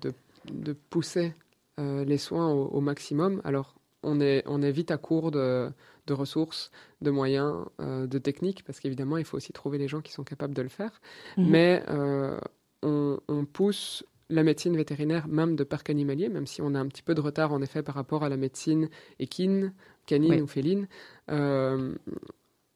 pousser 0.90 1.36
les 1.78 2.18
soins 2.18 2.52
au, 2.52 2.66
au, 2.66 2.82
maximum. 2.82 3.42
Alors, 3.44 3.76
on 4.04 4.22
est, 4.22 4.44
on 4.46 4.62
est 4.62 4.72
vite 4.72 4.92
à 4.92 4.98
court 4.98 5.32
de, 5.32 5.70
de 6.08 6.14
ressources, 6.14 6.72
de 7.02 7.12
moyens, 7.12 7.66
euh, 7.82 8.08
de 8.08 8.18
techniques, 8.18 8.64
parce 8.64 8.80
qu'évidemment, 8.80 9.18
il 9.18 9.26
faut 9.26 9.38
aussi 9.38 9.54
trouver 9.54 9.78
les 9.78 9.88
gens 9.88 10.02
qui 10.02 10.12
sont 10.12 10.24
capables 10.24 10.54
de 10.56 10.62
le 10.62 10.70
faire. 10.70 11.02
Mhm. 11.38 11.50
Mais 11.50 11.84
euh, 11.90 12.40
on, 12.84 13.20
on 13.28 13.46
pousse 13.46 14.04
la 14.30 14.44
médecine 14.44 14.76
vétérinaire, 14.78 15.28
même 15.28 15.56
de 15.56 15.64
parc 15.64 15.90
animalier, 15.90 16.30
même 16.30 16.46
si 16.46 16.62
on 16.62 16.76
a 16.76 16.80
un 16.80 16.88
petit 16.88 17.02
peu 17.02 17.16
de 17.16 17.22
retard 17.22 17.52
en 17.52 17.62
effet 17.62 17.82
par 17.82 17.96
rapport 17.96 18.24
à 18.24 18.30
la 18.30 18.38
médecine 18.38 18.90
équine, 19.18 19.74
canine 20.06 20.42
ou 20.42 20.48
féline, 20.48 20.88
euh, 21.32 21.96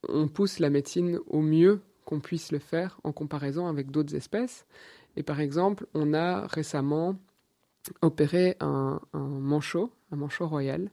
on 0.10 0.28
pousse 0.28 0.60
la 0.60 0.70
médecine 0.70 1.20
au 1.28 1.42
mieux 1.42 1.82
qu'on 2.06 2.20
puisse 2.20 2.52
le 2.52 2.60
faire 2.60 3.00
en 3.04 3.12
comparaison 3.12 3.68
avec 3.68 3.92
d'autres 3.92 4.16
espèces. 4.16 4.66
Et 5.16 5.24
par 5.24 5.40
exemple, 5.40 5.86
on 5.94 6.14
a 6.14 6.48
récemment 6.48 7.16
opéré 8.02 8.56
un, 8.60 9.00
manchot, 9.14 9.92
un 10.14 10.16
manchot 10.16 10.48
royal, 10.48 10.90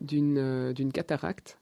d'une 0.00 0.38
euh, 0.38 0.90
cataracte. 0.92 1.58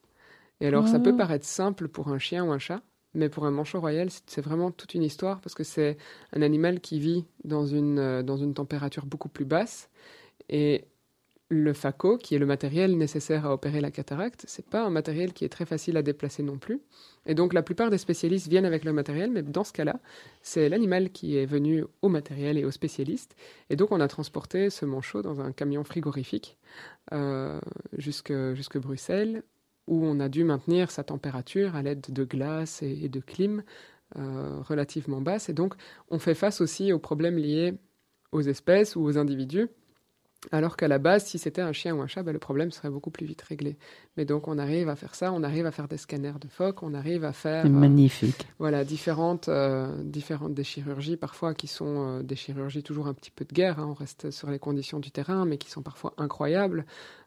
Et 0.60 0.66
alors, 0.66 0.88
ça 0.88 0.98
peut 0.98 1.12
ah. 1.14 1.18
paraître 1.18 1.44
simple 1.44 1.88
pour 1.88 2.08
un 2.08 2.18
chien 2.18 2.44
ou 2.44 2.50
un 2.50 2.58
chat, 2.58 2.82
mais 3.14 3.28
pour 3.28 3.46
un 3.46 3.50
manchot 3.50 3.80
royal, 3.80 4.08
c'est 4.26 4.40
vraiment 4.40 4.70
toute 4.70 4.94
une 4.94 5.02
histoire 5.02 5.40
parce 5.40 5.54
que 5.54 5.64
c'est 5.64 5.96
un 6.32 6.42
animal 6.42 6.80
qui 6.80 6.98
vit 6.98 7.24
dans 7.44 7.66
une, 7.66 7.98
euh, 7.98 8.22
dans 8.22 8.36
une 8.36 8.54
température 8.54 9.06
beaucoup 9.06 9.28
plus 9.28 9.44
basse. 9.44 9.90
Et 10.48 10.84
le 11.48 11.72
phaco, 11.72 12.18
qui 12.18 12.34
est 12.34 12.38
le 12.38 12.46
matériel 12.46 12.96
nécessaire 12.96 13.46
à 13.46 13.52
opérer 13.52 13.80
la 13.80 13.92
cataracte, 13.92 14.44
c'est 14.48 14.66
pas 14.66 14.84
un 14.84 14.90
matériel 14.90 15.32
qui 15.32 15.44
est 15.44 15.48
très 15.48 15.64
facile 15.64 15.96
à 15.96 16.02
déplacer 16.02 16.42
non 16.42 16.58
plus. 16.58 16.80
Et 17.24 17.34
donc 17.34 17.52
la 17.52 17.62
plupart 17.62 17.90
des 17.90 17.98
spécialistes 17.98 18.48
viennent 18.48 18.64
avec 18.64 18.84
le 18.84 18.92
matériel, 18.92 19.30
mais 19.30 19.42
dans 19.42 19.62
ce 19.62 19.72
cas-là, 19.72 20.00
c'est 20.42 20.68
l'animal 20.68 21.10
qui 21.10 21.36
est 21.36 21.46
venu 21.46 21.84
au 22.02 22.08
matériel 22.08 22.58
et 22.58 22.64
aux 22.64 22.72
spécialistes. 22.72 23.36
Et 23.70 23.76
donc 23.76 23.92
on 23.92 24.00
a 24.00 24.08
transporté 24.08 24.70
ce 24.70 24.84
manchot 24.84 25.22
dans 25.22 25.40
un 25.40 25.52
camion 25.52 25.84
frigorifique 25.84 26.58
euh, 27.12 27.60
jusque, 27.96 28.32
jusque 28.54 28.78
Bruxelles, 28.78 29.44
où 29.86 30.04
on 30.04 30.18
a 30.18 30.28
dû 30.28 30.42
maintenir 30.42 30.90
sa 30.90 31.04
température 31.04 31.76
à 31.76 31.82
l'aide 31.82 32.06
de 32.08 32.24
glace 32.24 32.82
et, 32.82 33.08
de 33.08 33.20
clim 33.20 33.62
euh, 34.16 34.60
relativement 34.62 35.20
basse. 35.20 35.48
Et 35.48 35.52
donc, 35.52 35.74
on 36.10 36.18
fait 36.18 36.34
face 36.34 36.60
aussi 36.60 36.92
aux 36.92 36.98
problèmes 36.98 37.38
liés 37.38 37.74
aux 38.32 38.42
espèces 38.42 38.96
ou 38.96 39.04
aux 39.04 39.16
individus 39.16 39.68
alors 40.52 40.76
qu'à 40.76 40.88
la 40.88 40.98
base, 40.98 41.24
si 41.24 41.38
c'était 41.38 41.62
un 41.62 41.72
chien 41.72 41.94
ou 41.94 42.00
un 42.00 42.06
chat, 42.06 42.22
ben, 42.22 42.32
le 42.32 42.38
problème 42.38 42.70
serait 42.70 42.90
beaucoup 42.90 43.10
plus 43.10 43.26
vite 43.26 43.42
réglé. 43.42 43.76
Mais 44.16 44.24
donc 44.24 44.48
on 44.48 44.58
arrive 44.58 44.88
à 44.88 44.96
faire 44.96 45.14
ça, 45.14 45.32
on 45.32 45.42
arrive 45.42 45.66
à 45.66 45.70
faire 45.70 45.88
des 45.88 45.96
scanners 45.96 46.38
de 46.40 46.48
phoques, 46.48 46.82
on 46.82 46.94
arrive 46.94 47.24
à 47.24 47.32
faire... 47.32 47.66
Euh, 47.66 47.68
magnifique. 47.68 48.46
voilà, 48.58 48.84
différentes, 48.84 49.48
euh, 49.48 49.88
différentes 50.02 50.54
des 50.54 50.64
chirurgies 50.64 51.16
parfois 51.16 51.54
qui 51.54 51.66
sont 51.66 52.18
euh, 52.18 52.22
des 52.22 52.36
chirurgies 52.36 52.82
toujours 52.82 53.06
un 53.06 53.14
petit 53.14 53.30
peu 53.30 53.44
de 53.44 53.52
guerre, 53.52 53.78
hein. 53.80 53.88
on 53.90 53.94
reste 53.94 54.30
sur 54.30 54.50
les 54.50 54.58
conditions 54.58 55.00
du 55.00 55.10
terrain, 55.10 55.44
mais 55.44 55.58
qui 55.58 55.70
sont 55.70 55.82
parfois 55.82 56.14
incroyables. 56.18 56.84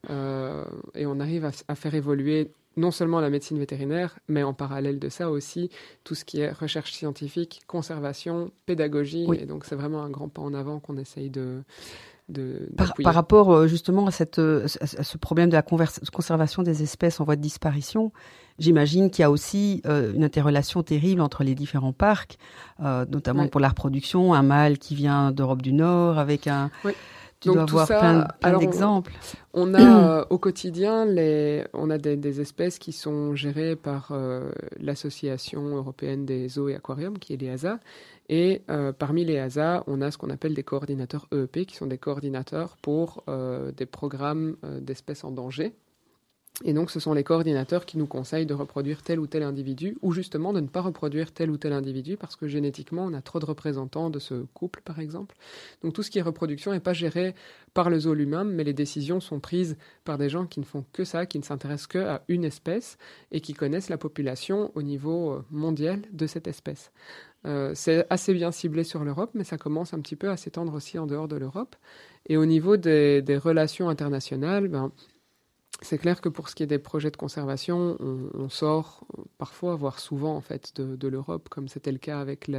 et 0.10 1.06
on 1.06 1.20
arrive 1.20 1.46
à, 1.46 1.52
à, 1.68 1.76
faire 1.76 1.94
évoluer 1.94 2.52
non 2.78 2.92
seulement 2.92 3.20
la 3.20 3.30
médecine 3.30 3.60
vétérinaire, 3.60 4.20
mais 4.28 4.44
en 4.44 4.54
parallèle 4.54 5.00
de 5.00 5.10
ça 5.10 5.30
aussi 5.30 5.70
tout 6.04 6.16
ce 6.16 6.24
qui 6.24 6.40
est 6.40 6.52
recherche 6.52 6.94
scientifique, 6.94 7.62
conservation, 7.68 8.52
pédagogie. 8.66 9.28
Et 9.38 9.46
donc 9.46 9.66
c'est 9.66 9.76
vraiment 9.76 10.02
un 10.02 10.10
grand 10.10 10.30
pas 10.30 10.42
en 10.42 10.54
avant 10.54 10.80
qu'on 10.80 10.98
essaye 10.98 11.30
de 11.30 11.64
par, 12.78 12.94
par, 12.94 13.14
rapport 13.14 13.52
euh, 13.52 13.68
justement 13.68 14.08
à, 14.08 14.12
cette, 14.12 14.40
euh, 14.40 14.66
à 14.82 15.04
ce 15.04 15.18
problème 15.18 15.50
de 15.50 15.56
la 15.56 15.62
conservation 15.62 16.64
des 16.64 16.84
espèces 16.84 17.20
en 17.20 17.24
voie 17.24 17.36
de 17.36 17.42
disparition, 17.42 18.12
j'imagine 18.60 19.10
qu'il 19.10 19.24
y 19.24 19.26
a 19.26 19.32
aussi 19.32 19.82
euh, 19.86 20.14
une 20.14 20.24
interrelation 20.24 20.84
terrible 20.84 21.22
entre 21.22 21.44
les 21.44 21.56
différents 21.56 21.94
parcs, 21.94 22.38
notamment 22.80 23.48
pour 23.48 23.60
la 23.60 23.70
reproduction, 23.70 24.34
un 24.34 24.44
mâle 24.44 24.78
qui 24.78 24.96
vient 24.96 25.32
d'Europe 25.32 25.62
du 25.62 25.74
Nord 25.74 26.18
avec 26.18 26.48
un... 26.48 26.70
Oui. 26.84 26.94
Tu 27.40 27.48
Donc, 27.48 27.70
dois 27.70 27.84
avoir 27.84 27.88
plein, 27.88 28.28
plein 28.40 28.60
d'exemples. 28.60 29.14
On, 29.54 29.74
a 29.74 30.28
au 30.30 30.38
quotidien, 30.38 31.06
les, 31.06 31.64
on 31.74 31.90
a 31.90 31.98
des, 31.98 32.18
des, 32.18 32.42
espèces 32.42 32.80
qui 32.80 32.92
sont 32.92 33.34
gérées 33.34 33.78
par 33.78 34.12
l'Association 34.78 35.62
européenne 35.78 36.26
des 36.26 36.50
zoos 36.50 36.68
et 36.68 36.76
aquariums, 36.76 37.18
qui 37.18 37.34
est 37.34 37.38
l'EASA, 37.38 37.80
et 38.30 38.62
euh, 38.70 38.94
parmi 38.94 39.26
les 39.26 39.40
ASA, 39.40 39.84
on 39.88 40.02
a 40.02 40.12
ce 40.12 40.18
qu'on 40.20 40.30
appelle 40.30 40.54
des 40.54 40.64
coordinateurs 40.64 41.28
EEP, 41.34 41.66
qui 41.66 41.76
sont 41.76 41.88
des 41.88 41.98
coordinateurs 41.98 42.78
pour 42.78 43.24
euh, 43.28 43.72
des 43.72 43.88
programmes 43.88 44.56
euh, 44.64 44.80
d'espèces 44.80 45.24
en 45.24 45.32
danger. 45.32 45.74
Et 46.66 46.74
donc, 46.74 46.92
ce 46.92 47.00
sont 47.00 47.14
les 47.14 47.24
coordinateurs 47.24 47.86
qui 47.86 47.98
nous 47.98 48.06
conseillent 48.06 48.46
de 48.46 48.54
reproduire 48.54 49.02
tel 49.02 49.20
ou 49.20 49.28
tel 49.28 49.44
individu, 49.44 49.98
ou 50.02 50.12
justement 50.12 50.52
de 50.52 50.60
ne 50.60 50.68
pas 50.68 50.82
reproduire 50.82 51.32
tel 51.32 51.50
ou 51.50 51.58
tel 51.58 51.72
individu, 51.72 52.18
parce 52.18 52.36
que 52.36 52.48
génétiquement, 52.48 53.06
on 53.06 53.14
a 53.14 53.22
trop 53.22 53.40
de 53.40 53.46
représentants 53.46 54.10
de 54.10 54.20
ce 54.20 54.46
couple, 54.54 54.82
par 54.84 55.00
exemple. 55.00 55.38
Donc, 55.84 55.94
tout 55.94 56.04
ce 56.04 56.12
qui 56.12 56.20
est 56.20 56.22
reproduction 56.22 56.74
n'est 56.74 56.82
pas 56.82 56.92
géré 56.92 57.34
par 57.74 57.90
le 57.90 58.00
zoo 58.00 58.14
lui-même, 58.14 58.52
mais 58.52 58.66
les 58.66 58.74
décisions 58.74 59.22
sont 59.22 59.40
prises 59.40 59.78
par 60.04 60.18
des 60.18 60.28
gens 60.28 60.46
qui 60.46 60.60
ne 60.60 60.66
font 60.66 60.84
que 60.92 61.06
ça, 61.06 61.26
qui 61.26 61.40
ne 61.40 61.44
s'intéressent 61.44 61.88
que 61.88 62.00
à 62.00 62.24
une 62.28 62.44
espèce, 62.44 62.98
et 63.32 63.40
qui 63.40 63.54
connaissent 63.54 63.90
la 63.90 63.98
population 63.98 64.72
au 64.76 64.82
niveau 64.82 65.42
mondial 65.52 66.02
de 66.12 66.28
cette 66.28 66.48
espèce. 66.48 66.92
Euh, 67.46 67.72
c'est 67.74 68.06
assez 68.10 68.34
bien 68.34 68.52
ciblé 68.52 68.84
sur 68.84 69.04
l'Europe, 69.04 69.32
mais 69.34 69.44
ça 69.44 69.58
commence 69.58 69.94
un 69.94 70.02
petit 70.02 70.16
peu 70.16 70.30
à 70.30 70.38
s'étendre 70.38 70.74
aussi 70.74 71.00
en 71.00 71.08
dehors 71.08 71.28
de 71.28 71.38
l'Europe. 71.38 71.76
Et 72.28 72.38
au 72.38 72.46
niveau 72.46 72.78
des, 72.78 73.24
relations 73.42 73.90
internationales, 73.90 74.68
ben, 74.68 74.92
c'est 75.82 75.98
clair 75.98 76.22
que 76.22 76.30
pour 76.30 76.50
ce 76.50 76.56
qui 76.56 76.64
est 76.64 76.68
des 76.68 76.80
projets 76.80 77.12
de 77.12 77.18
conservation, 77.18 77.98
on, 78.00 78.50
sort 78.50 79.06
parfois, 79.38 79.76
voire 79.76 80.00
souvent 80.00 80.36
en 80.36 80.42
fait, 80.42 80.74
de, 80.76 81.08
l'Europe, 81.08 81.48
comme 81.50 81.68
c'était 81.68 81.92
le 81.92 81.98
cas 81.98 82.20
avec 82.20 82.50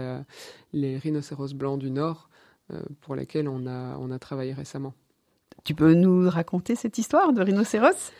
les 0.72 0.98
rhinocéros 0.98 1.52
blancs 1.54 1.78
du 1.78 1.90
Nord, 1.90 2.30
euh, 2.72 2.80
pour 3.00 3.14
lesquels 3.16 3.48
on 3.48 3.66
a, 3.66 3.96
on 3.98 4.10
a 4.10 4.18
travaillé 4.18 4.52
récemment. 4.52 4.94
Tu 5.64 5.74
peux 5.74 5.94
nous 5.94 6.30
raconter 6.30 6.74
cette 6.74 6.98
histoire 6.98 7.32
de 7.32 7.42
rhinocéros? 7.42 8.12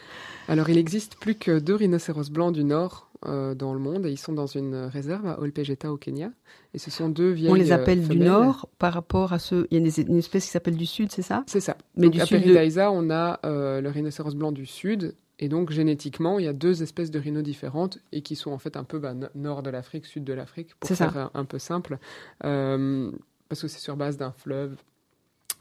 Alors, 0.48 0.68
il 0.68 0.78
existe 0.78 1.16
plus 1.16 1.36
que 1.36 1.58
deux 1.58 1.76
rhinocéros 1.76 2.30
blancs 2.30 2.52
du 2.52 2.64
Nord 2.64 3.09
euh, 3.26 3.54
dans 3.54 3.74
le 3.74 3.80
monde 3.80 4.06
et 4.06 4.10
ils 4.10 4.18
sont 4.18 4.32
dans 4.32 4.46
une 4.46 4.74
réserve 4.74 5.26
à 5.26 5.40
Olpejeta 5.40 5.92
au 5.92 5.98
Kenya. 5.98 6.32
Et 6.72 6.78
ce 6.78 6.90
sont 6.90 7.10
deux 7.10 7.30
vieilles. 7.30 7.50
On 7.50 7.54
les 7.54 7.70
appelle 7.70 8.08
du 8.08 8.18
nord 8.18 8.66
par 8.78 8.94
rapport 8.94 9.34
à 9.34 9.38
ceux. 9.38 9.66
Il 9.70 9.74
y 9.74 9.76
a 9.76 10.02
une 10.02 10.16
espèce 10.16 10.46
qui 10.46 10.50
s'appelle 10.50 10.76
du 10.76 10.86
sud, 10.86 11.12
c'est 11.12 11.20
ça? 11.20 11.44
C'est 11.46 11.60
ça. 11.60 11.76
Mais 11.96 12.08
du 12.08 12.18
à 12.18 12.24
sud. 12.24 12.42
on 12.46 13.10
a 13.10 13.38
euh, 13.44 13.82
le 13.82 13.90
rhinocéros 13.90 14.34
blanc 14.34 14.52
du 14.52 14.64
sud. 14.64 15.14
Et 15.38 15.50
donc 15.50 15.70
génétiquement, 15.70 16.38
il 16.38 16.46
y 16.46 16.48
a 16.48 16.54
deux 16.54 16.82
espèces 16.82 17.10
de 17.10 17.18
rhinos 17.18 17.42
différentes 17.42 17.98
et 18.10 18.22
qui 18.22 18.36
sont 18.36 18.52
en 18.52 18.58
fait 18.58 18.76
un 18.78 18.84
peu 18.84 18.98
bah, 18.98 19.14
nord 19.34 19.62
de 19.62 19.68
l'Afrique, 19.68 20.06
sud 20.06 20.24
de 20.24 20.32
l'Afrique, 20.32 20.74
pour 20.76 20.88
faire 20.88 21.16
un, 21.18 21.30
un, 21.34 21.44
peu 21.44 21.58
simple, 21.58 21.98
euh, 22.44 23.10
parce 23.50 23.60
que 23.60 23.68
c'est 23.68 23.80
sur 23.80 23.96
base 23.96 24.16
d'un 24.16 24.32
fleuve. 24.32 24.76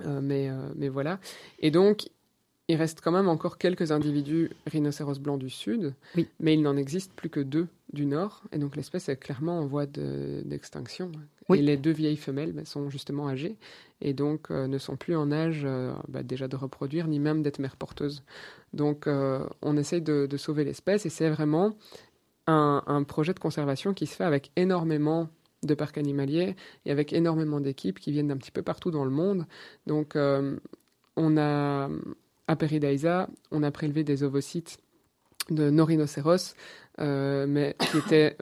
mais, 0.06 0.50
mais 0.76 0.88
voilà. 0.88 1.20
Et 1.60 1.72
donc, 1.72 2.10
il 2.70 2.76
reste 2.76 3.02
quand 3.02 3.12
même 3.12 3.28
encore 3.28 3.58
quelques 3.58 3.92
individus 3.92 4.52
rhinocéros 4.68 5.20
blancs 5.20 5.40
du 5.40 5.50
sud, 5.50 5.96
mais 6.40 6.54
il 6.54 6.62
n'en 6.62 6.78
existe 6.78 7.12
plus 7.14 7.30
que 7.30 7.40
deux 7.40 7.68
du 7.94 8.06
nord, 8.06 8.44
et 8.52 8.60
donc 8.60 8.76
l'espèce 8.76 9.10
est 9.10 9.18
clairement 9.18 9.60
en 9.60 9.66
voie 9.66 9.88
d'extinction. 9.88 11.12
Et 11.50 11.64
les 11.64 11.78
deux 11.78 11.92
vieilles 11.92 12.16
femelles 12.16 12.54
bah, 12.54 12.66
sont 12.66 12.92
justement 12.92 13.28
âgées, 13.28 13.58
et 14.02 14.14
donc 14.14 14.52
euh, 14.52 14.68
ne 14.68 14.78
sont 14.78 14.98
plus 14.98 15.16
en 15.16 15.32
âge 15.32 15.64
euh, 15.66 15.92
bah, 16.10 16.22
déjà 16.22 16.48
de 16.48 16.56
reproduire, 16.56 17.08
ni 17.08 17.18
même 17.18 17.42
d'être 17.42 17.58
mère 17.58 17.76
porteuse. 17.76 18.22
Donc 18.74 19.08
euh, 19.08 19.44
on 19.64 19.76
essaye 19.76 20.04
de, 20.04 20.28
sauver 20.38 20.64
l'espèce, 20.64 21.08
et 21.08 21.10
c'est 21.10 21.30
vraiment 21.30 21.76
un, 22.46 23.04
projet 23.04 23.34
de 23.34 23.40
conservation 23.40 23.96
qui 23.96 24.06
se 24.06 24.16
fait 24.16 24.24
avec 24.24 24.52
énormément 24.56 25.28
de 25.64 25.74
parcs 25.74 25.98
animaliers 25.98 26.56
et 26.86 26.92
avec 26.92 27.14
énormément 27.14 27.60
d'équipes 27.62 28.00
qui 28.00 28.12
viennent 28.12 28.28
d'un 28.28 28.38
petit 28.38 28.52
peu 28.52 28.62
partout 28.62 28.92
dans 28.92 29.06
le 29.06 29.12
monde. 29.12 29.46
Donc, 29.88 30.16
on 31.16 31.38
a, 31.38 31.90
à 32.50 32.56
Peridaisa, 32.58 33.30
on 33.52 33.64
a 33.64 33.72
prélevé 33.72 34.04
des 34.04 34.24
ovocytes 34.24 34.78
de 35.50 35.70
nos 35.70 35.86
rhinocéros, 35.86 36.56
mais 36.98 37.76
qui 37.80 37.98
étaient 37.98 38.36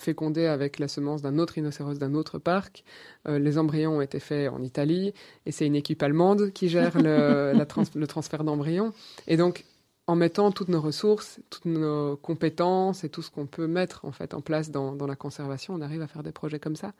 fécondés 0.00 0.46
avec 0.46 0.78
la 0.80 0.88
semence 0.88 1.22
d'un 1.22 1.38
autre 1.38 1.54
rhinocéros 1.54 1.98
d'un 1.98 2.14
autre 2.14 2.38
parc. 2.38 2.82
Euh, 3.28 3.38
les 3.38 3.58
embryons 3.58 3.98
ont 3.98 4.00
été 4.00 4.18
faits 4.18 4.50
en 4.50 4.62
Italie 4.62 5.12
et 5.46 5.52
c'est 5.52 5.66
une 5.66 5.76
équipe 5.76 6.02
allemande 6.02 6.50
qui 6.52 6.68
gère 6.68 6.98
le, 7.00 7.52
le 7.94 8.06
transfert 8.06 8.42
d'embryons. 8.42 8.92
Et 9.28 9.36
donc, 9.36 9.64
en 10.06 10.16
mettant 10.16 10.50
toutes 10.50 10.68
nos 10.68 10.80
ressources, 10.80 11.38
toutes 11.50 11.66
nos 11.66 12.16
compétences 12.16 13.04
et 13.04 13.08
tout 13.08 13.22
ce 13.22 13.30
qu'on 13.30 13.46
peut 13.46 13.68
mettre 13.68 14.04
en 14.04 14.10
fait 14.10 14.34
en 14.34 14.40
place 14.40 14.72
dans, 14.72 14.96
dans, 14.96 15.06
la 15.06 15.14
conservation, 15.14 15.74
on 15.74 15.80
arrive 15.80 16.02
à 16.02 16.08
faire 16.08 16.24
des 16.24 16.32
projets 16.32 16.58
comme 16.58 16.74
ça. 16.74 16.94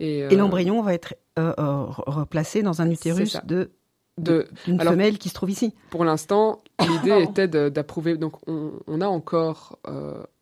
Et, 0.00 0.24
euh, 0.24 0.30
l'embryon 0.30 0.82
va 0.82 0.92
être 0.92 1.14
euh, 1.38 1.52
replacé 1.56 2.62
dans 2.62 2.82
un 2.82 2.90
utérus 2.90 3.36
de 3.44 3.70
de, 4.18 4.46
une 4.66 4.80
femelle 4.80 5.18
qui 5.18 5.28
se 5.28 5.34
trouve 5.34 5.50
ici. 5.50 5.74
Pour 5.90 6.04
l'instant, 6.04 6.62
l'idée 6.80 7.22
était 7.28 7.48
d'approuver. 7.48 8.16
Donc, 8.16 8.36
on, 8.46 8.72
on, 8.86 9.00
a 9.00 9.06
encore 9.06 9.78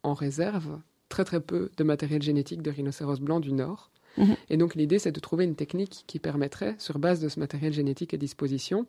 en 0.03 0.15
réserve 0.15 0.79
très 1.09 1.25
très 1.25 1.41
peu 1.41 1.71
de 1.77 1.85
matériel 1.85 2.23
génétique 2.23 2.63
de 2.63 2.71
rhinocéros 2.71 3.21
blanc 3.21 3.41
du 3.41 3.53
Nord. 3.53 3.91
Mhm. 4.19 4.37
Et 4.51 4.57
donc 4.57 4.75
l'idée, 4.75 4.99
c'est 4.99 5.13
de 5.13 5.21
trouver 5.21 5.45
une 5.45 5.55
technique 5.55 6.05
qui 6.07 6.19
permettrait, 6.19 6.75
sur 6.79 6.99
base 6.99 7.21
de 7.21 7.29
ce 7.29 7.39
matériel 7.39 7.73
génétique 7.73 8.15
à 8.15 8.17
disposition, 8.17 8.87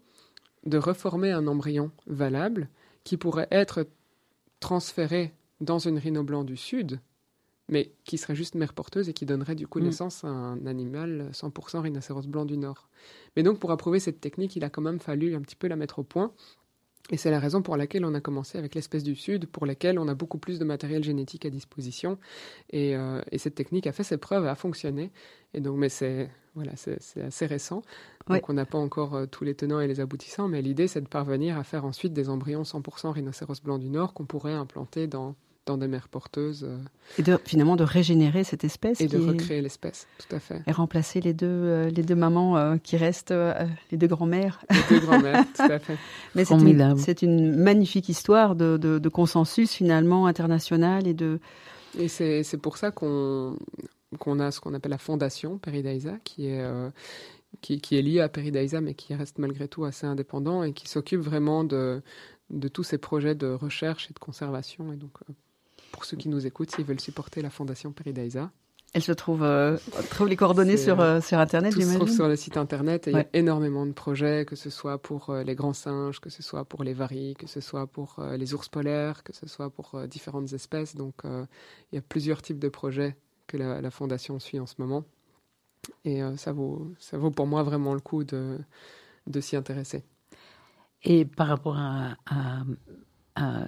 de 0.66 0.78
reformer 0.78 1.32
un 1.32 1.48
embryon 1.48 1.92
valable 2.08 2.70
qui 3.04 3.18
pourrait 3.18 3.48
être 3.52 3.88
transféré 4.60 5.34
dans 5.62 5.80
une 5.80 5.98
rhino 5.98 6.24
blanc 6.24 6.44
du 6.44 6.58
Sud, 6.58 7.00
mais 7.70 7.92
qui 8.06 8.18
serait 8.18 8.36
juste 8.36 8.56
mère 8.56 8.74
porteuse 8.74 9.10
et 9.10 9.14
qui 9.14 9.26
donnerait 9.26 9.56
du 9.56 9.68
coup 9.68 9.80
mhm. 9.80 9.86
naissance 9.86 10.24
à 10.24 10.30
un 10.30 10.66
animal 10.66 11.30
100% 11.34 11.80
rhinocéros 11.80 12.28
blanc 12.28 12.46
du 12.46 12.58
Nord. 12.58 12.90
Mais 13.36 13.44
donc 13.44 13.60
pour 13.60 13.72
approuver 13.72 14.00
cette 14.00 14.22
technique, 14.22 14.56
il 14.56 14.64
a 14.64 14.70
quand 14.70 14.82
même 14.82 15.00
fallu 15.00 15.36
un 15.36 15.42
petit 15.42 15.56
peu 15.56 15.68
la 15.68 15.76
mettre 15.76 16.00
au 16.00 16.04
point. 16.04 16.32
Et 17.10 17.16
c'est 17.16 17.32
la 17.32 17.40
raison 17.40 17.62
pour 17.62 17.78
laquelle 17.78 18.04
on 18.04 18.14
a 18.14 18.20
commencé 18.20 18.58
avec 18.58 18.76
l'espèce 18.76 19.04
du 19.04 19.16
Sud, 19.16 19.48
pour 19.48 19.66
laquelle 19.66 19.98
on 19.98 20.10
a 20.10 20.14
beaucoup 20.14 20.40
plus 20.40 20.60
de 20.60 20.66
matériel 20.66 21.04
génétique 21.04 21.46
à 21.46 21.50
disposition. 21.50 22.18
Et, 22.72 22.98
euh, 22.98 23.22
cette 23.38 23.56
technique 23.56 23.88
a 23.88 23.94
fait 23.94 24.04
ses 24.04 24.18
preuves, 24.18 24.46
a 24.46 24.56
fonctionné. 24.56 25.12
Et 25.54 25.62
donc, 25.62 25.78
mais 25.78 25.90
c'est 25.90 26.30
voilà, 26.54 26.72
c'est 26.76 27.22
assez 27.22 27.46
récent. 27.46 27.84
Donc, 28.28 28.50
on 28.50 28.54
n'a 28.54 28.66
pas 28.66 28.80
encore 28.80 29.14
euh, 29.14 29.26
tous 29.28 29.44
les 29.44 29.54
tenants 29.54 29.80
et 29.80 29.88
les 29.88 30.00
aboutissants. 30.00 30.48
Mais 30.48 30.62
l'idée, 30.62 30.88
c'est 30.88 31.02
de 31.02 31.08
parvenir 31.08 31.58
à 31.58 31.64
faire 31.64 31.86
ensuite 31.86 32.14
des 32.14 32.30
embryons 32.30 32.64
100% 32.64 33.12
rhinocéros 33.12 33.62
blanc 33.64 33.78
du 33.78 33.90
Nord 33.90 34.14
qu'on 34.14 34.26
pourrait 34.26 34.54
implanter 34.54 35.06
dans 35.06 35.36
dans 35.68 35.78
des 35.78 35.88
mers 35.88 36.08
porteuses. 36.08 36.64
Euh, 36.64 36.78
et 37.20 37.22
de, 37.22 37.38
finalement 37.46 37.76
de 37.76 37.84
régénérer 37.84 38.44
cette 38.44 38.64
espèce. 38.64 39.00
Et 39.00 39.08
de 39.08 39.20
recréer 39.20 39.62
l'espèce, 39.62 40.08
tout 40.18 40.36
à 40.36 40.40
fait. 40.40 40.62
Et 40.66 40.72
remplacer 40.72 41.22
les 41.22 41.34
deux, 41.34 41.46
euh, 41.48 41.90
les 41.90 42.02
deux 42.02 42.16
mamans 42.16 42.58
euh, 42.58 42.78
qui 42.78 42.98
restent, 42.98 43.34
les 43.92 43.98
deux 43.98 44.08
grands-mères. 44.08 44.62
Les 44.72 44.96
deux 44.96 45.06
grands-mères, 45.06 45.46
tout 45.56 45.62
à 45.62 45.80
fait. 45.80 45.98
Mais 46.36 46.46
c'est 46.46 46.56
une, 46.56 46.98
c'est 46.98 47.22
une 47.22 47.56
magnifique 47.56 48.10
histoire 48.10 48.56
de, 48.56 48.78
de, 48.78 48.98
de, 48.98 49.10
consensus 49.10 49.72
finalement 49.72 50.26
international 50.26 51.06
et 51.08 51.14
de... 51.14 51.40
Et 52.00 52.08
c'est, 52.08 52.44
c'est 52.44 52.58
pour 52.58 52.78
ça 52.78 52.92
qu'on, 52.92 53.58
qu'on 54.20 54.40
a 54.40 54.52
ce 54.52 54.60
qu'on 54.60 54.74
appelle 54.74 54.92
la 54.92 54.98
fondation 54.98 55.58
Peridaisa, 55.58 56.18
qui 56.24 56.48
est... 56.48 56.66
qui, 57.62 57.82
qui, 57.82 57.98
est 57.98 58.02
liée 58.02 58.22
à 58.22 58.30
Peridaisa, 58.30 58.82
mais 58.82 58.94
qui 58.94 59.14
reste 59.14 59.38
malgré 59.38 59.68
tout 59.68 59.86
assez 59.86 60.06
indépendant 60.06 60.64
et 60.64 60.74
qui 60.74 60.88
s'occupe 60.88 61.22
vraiment 61.22 61.64
de, 61.64 62.02
de 62.50 62.68
tous 62.68 62.84
ces 62.84 62.98
projets 62.98 63.36
de 63.36 63.48
recherche 63.48 64.10
et 64.10 64.14
de 64.14 64.20
conservation. 64.20 64.94
Et 64.94 64.96
donc, 64.96 65.12
pour 65.98 66.06
ceux 66.06 66.16
qui 66.16 66.30
nous 66.30 66.46
écoutent, 66.46 66.70
s'ils 66.70 66.86
veulent 66.86 67.00
supporter 67.00 67.42
la 67.42 67.50
Fondation 67.50 67.92
Peridaisa. 67.92 68.52
Elle 68.94 69.02
se 69.02 69.12
trouve, 69.12 69.42
euh, 69.42 69.78
trouve 70.12 70.28
les 70.28 70.36
coordonnées 70.36 70.78
sur, 70.78 71.02
euh, 71.02 71.22
sur 71.22 71.40
Internet, 71.40 71.74
Tout 71.74 71.82
se 71.82 71.96
trouve 71.96 72.12
sur 72.12 72.28
le 72.28 72.36
site 72.36 72.56
Internet 72.56 73.08
et 73.08 73.12
il 73.12 73.18
y 73.18 73.20
a 73.20 73.26
énormément 73.34 73.84
de 73.88 73.94
projets, 73.94 74.46
que 74.46 74.56
ce 74.56 74.70
soit 74.70 75.02
pour 75.02 75.32
euh, 75.32 75.42
les 75.42 75.56
grands 75.56 75.74
singes, 75.74 76.20
que 76.20 76.30
ce 76.30 76.44
soit 76.44 76.66
pour 76.66 76.84
les 76.84 76.94
varis, 76.94 77.36
que 77.36 77.48
ce 77.48 77.62
soit 77.62 77.88
pour 77.88 78.20
euh, 78.20 78.38
les 78.38 78.54
ours 78.54 78.70
polaires, 78.70 79.24
que 79.24 79.34
ce 79.34 79.48
soit 79.48 79.72
pour 79.72 80.00
différentes 80.08 80.54
espèces. 80.54 80.96
Donc 80.96 81.16
il 81.24 81.96
y 81.96 81.98
a 81.98 82.02
plusieurs 82.02 82.44
types 82.44 82.60
de 82.60 82.70
projets 82.70 83.18
que 83.48 83.58
la, 83.58 83.82
la 83.82 83.90
Fondation 83.90 84.38
suit 84.40 84.60
en 84.60 84.68
ce 84.68 84.76
moment. 84.78 85.04
Et 86.06 86.22
ça, 86.38 86.52
vaut, 86.52 86.94
ça 87.00 87.18
vaut 87.18 87.32
pour 87.32 87.48
moi 87.48 87.64
vraiment 87.64 87.96
le 87.96 88.02
coup 88.02 88.24
de, 88.24 88.60
de 89.26 89.42
s'y 89.42 89.56
intéresser. 89.56 90.04
Et 91.04 91.26
par 91.26 91.48
rapport 91.48 91.78
à, 91.78 92.18
à 93.36 93.68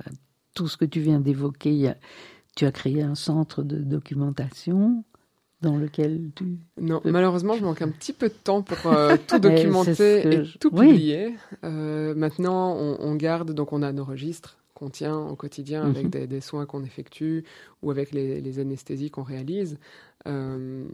tout 0.53 0.67
ce 0.67 0.77
que 0.77 0.85
tu 0.85 0.99
viens 0.99 1.19
d'évoquer, 1.19 1.93
tu 2.55 2.65
as 2.65 2.71
créé 2.71 3.01
un 3.01 3.15
centre 3.15 3.63
de 3.63 3.77
documentation 3.77 5.03
dans 5.61 5.75
lequel 5.75 6.31
tu... 6.35 6.57
Non, 6.79 7.01
malheureusement, 7.03 7.55
je 7.55 7.63
manque 7.63 7.81
un 7.81 7.89
petit 7.89 8.13
peu 8.13 8.29
de 8.29 8.33
temps 8.33 8.61
pour 8.61 8.91
euh, 8.91 9.17
tout 9.27 9.39
documenter 9.39 10.27
et 10.27 10.43
tout 10.59 10.71
publier. 10.71 11.35
Euh, 11.63 12.15
maintenant, 12.15 12.75
on, 12.75 13.15
garde, 13.15 13.51
donc 13.51 13.73
on 13.73 13.81
a 13.81 13.91
nos 13.91 14.05
registres 14.05 14.57
qu'on 14.73 14.89
tient 14.89 15.17
au 15.17 15.35
quotidien 15.35 15.83
avec 15.83 16.15
mhm. 16.15 16.27
des, 16.27 16.41
soins 16.41 16.65
qu'on 16.65 16.83
effectue 16.83 17.43
ou 17.81 17.91
avec 17.91 18.13
les, 18.13 18.59
anesthésies 18.59 19.11
qu'on 19.11 19.23
réalise. 19.23 19.77
Euh, 20.27 20.85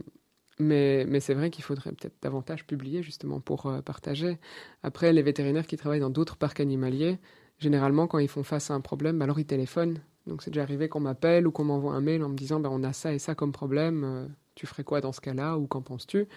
mais, 0.58 1.06
mais 1.08 1.20
c'est 1.20 1.34
vrai 1.34 1.52
qu'il 1.52 1.64
faudrait 1.64 1.92
peut-être 1.92 2.16
davantage 2.22 2.66
publier 2.66 3.04
justement 3.04 3.40
pour 3.40 3.72
partager. 3.84 4.40
Après, 4.82 5.14
les 5.14 5.22
vétérinaires 5.22 5.68
qui 5.68 5.78
travaillent 5.78 6.00
dans 6.00 6.10
d'autres 6.10 6.38
parcs 6.38 6.60
animaliers, 6.60 7.20
généralement, 7.60 8.08
quand 8.08 8.20
ils 8.20 8.28
font 8.28 8.44
face 8.44 8.72
à 8.72 8.74
un 8.74 8.82
problème, 8.82 9.22
alors 9.22 9.40
ils 9.40 9.46
téléphonent. 9.46 10.00
Donc 10.28 10.42
c'est 10.42 10.50
déjà 10.52 10.64
arrivé 10.64 10.90
qu'on 10.90 11.00
m'appelle 11.00 11.48
ou 11.48 11.52
qu'on 11.52 11.66
m'envoie 11.66 11.94
un 11.94 12.02
mail 12.02 12.24
en 12.24 12.30
me 12.30 12.36
disant 12.36 12.60
bah, 12.60 12.70
on 12.72 12.84
a 12.84 12.94
ça 12.94 13.14
et 13.14 13.20
ça 13.20 13.36
comme 13.36 13.52
problème, 13.52 14.04
euh, 14.04 14.28
tu 14.56 14.66
ferais 14.66 14.84
quoi 14.84 15.02
dans 15.02 15.12
ce 15.12 15.22
cas-là 15.22 15.58
ou 15.58 15.68
qu'en 15.68 15.82
penses-tu? 15.82 16.28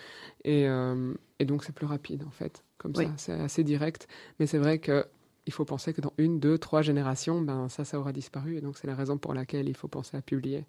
Et, 0.44 0.68
euh, 0.68 1.14
et, 1.38 1.44
donc 1.44 1.64
c'est 1.64 1.72
plus 1.72 1.87
rapide 1.87 2.24
en 2.24 2.31
fait, 2.31 2.64
comme 2.76 2.94
ça, 2.94 3.04
c'est 3.16 3.33
assez 3.33 3.64
direct. 3.64 4.09
Mais 4.38 4.46
c'est 4.46 4.59
vrai 4.59 4.78
que 4.78 5.07
il 5.46 5.52
faut 5.52 5.64
penser 5.64 5.94
que 5.94 6.02
dans 6.02 6.12
une, 6.18 6.38
deux, 6.38 6.59
trois 6.59 6.83
générations, 6.83 7.40
ben 7.40 7.70
ça, 7.70 7.83
ça 7.87 7.98
aura 7.98 8.12
disparu. 8.12 8.59
Et 8.59 8.61
donc 8.61 8.76
c'est 8.76 8.87
la 8.87 8.94
raison 8.94 9.16
pour 9.16 9.33
laquelle 9.33 9.68
il 9.68 9.76
faut 9.76 9.88
penser 9.88 10.16
à 10.16 10.20
publier 10.20 10.66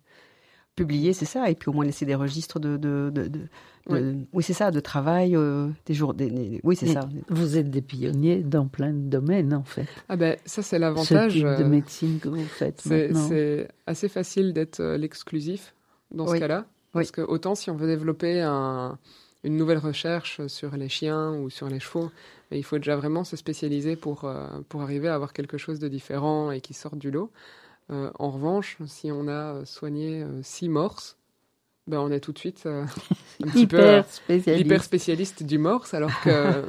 publier, 0.80 1.12
c'est 1.12 1.26
ça, 1.26 1.50
et 1.50 1.56
puis 1.56 1.70
au 1.70 1.74
moins 1.74 1.84
laisser 1.84 2.06
des 2.06 2.16
registres 2.16 2.58
de, 2.58 2.78
de, 2.78 3.12
oui, 4.32 4.44
c'est 4.44 4.54
ça, 4.54 4.72
de 4.72 4.80
travail, 4.80 5.36
euh, 5.36 5.68
des 5.86 5.94
jours, 5.94 6.14
des, 6.14 6.62
oui, 6.64 6.78
c'est 6.78 6.88
ça. 6.88 7.02
Vous 7.28 7.58
êtes 7.58 7.70
des 7.70 7.82
pionniers 7.82 8.38
dans 8.38 8.68
plein 8.68 8.94
de 8.94 9.10
domaines, 9.10 9.54
en 9.54 9.64
fait. 9.64 9.88
Ah 10.08 10.16
ben, 10.16 10.38
ça 10.46 10.62
c'est 10.62 10.80
l'avantage. 10.80 11.34
Ce 11.34 11.38
type 11.38 11.46
de 11.46 11.64
euh, 11.64 11.68
médecine 11.68 12.20
que 12.20 12.30
vous 12.30 12.46
faites 12.46 12.82
C'est 12.82 13.68
assez 13.88 14.08
facile 14.08 14.54
d'être 14.54 14.80
euh, 14.80 14.98
l'exclusif 14.98 15.74
dans 16.12 16.28
ce 16.28 16.38
cas-là, 16.38 16.66
parce 16.94 17.12
que 17.12 17.22
autant 17.22 17.56
si 17.56 17.70
on 17.70 17.76
veut 17.76 17.88
développer 17.88 18.40
un, 18.42 18.98
une 19.44 19.58
nouvelle 19.58 19.80
recherche 19.80 20.40
sur 20.48 20.78
les 20.78 20.90
chiens 20.90 21.34
ou 21.34 21.50
sur 21.50 21.68
les 21.68 21.82
chevaux, 21.82 22.10
mais 22.52 22.58
il 22.58 22.64
faut 22.64 22.78
déjà 22.78 22.96
vraiment 22.96 23.26
se 23.26 23.36
spécialiser 23.36 23.98
pour, 23.98 24.32
pour 24.70 24.82
arriver 24.82 25.10
à 25.10 25.16
avoir 25.16 25.34
quelque 25.34 25.58
chose 25.58 25.80
de 25.80 25.90
différent 25.90 26.52
et 26.52 26.62
qui 26.62 26.74
sorte 26.74 26.98
du 26.98 27.12
lot. 27.12 27.30
Euh, 27.92 28.12
en 28.20 28.30
revanche, 28.30 28.78
si 28.86 29.12
on 29.12 29.28
a 29.28 29.66
soigné 29.66 30.24
euh, 30.24 30.42
six 30.44 30.70
morses, 30.70 31.18
ben 31.88 32.00
on 32.00 32.12
est 32.12 32.20
tout 32.20 32.32
de 32.32 32.38
suite 32.38 32.64
euh, 32.68 32.86
un 33.44 33.48
petit 33.48 33.62
hyper 33.62 34.06
peu 34.06 34.12
spécialiste. 34.12 34.66
hyper 34.66 34.84
spécialiste 34.84 35.44
du 35.44 35.58
morse, 35.58 35.94
alors 35.94 36.12
que 36.22 36.66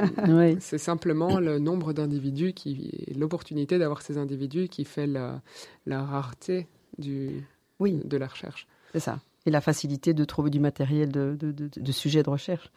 c'est 0.61 0.79
simplement 0.79 1.39
le 1.39 1.59
nombre 1.59 1.93
d'individus 1.93 2.55
qui, 2.55 3.07
l'opportunité 3.17 3.79
d'avoir 3.79 4.03
ces 4.03 4.17
individus 4.17 4.69
qui 4.69 4.85
fait 4.85 5.07
la, 5.07 5.43
la 5.87 6.03
rareté 6.03 6.69
du, 6.97 7.47
oui. 7.81 8.01
de 8.05 8.17
la 8.17 8.27
recherche. 8.27 8.67
C'est 8.93 9.01
ça. 9.01 9.21
Et 9.47 9.51
la 9.51 9.61
facilité 9.61 10.13
de 10.13 10.25
trouver 10.25 10.51
du 10.51 10.61
matériel 10.61 11.11
de, 11.11 11.37
de, 11.39 11.51
de, 11.53 11.71
de 11.75 11.93
sujets 11.93 12.23
de 12.23 12.31
recherche. 12.31 12.71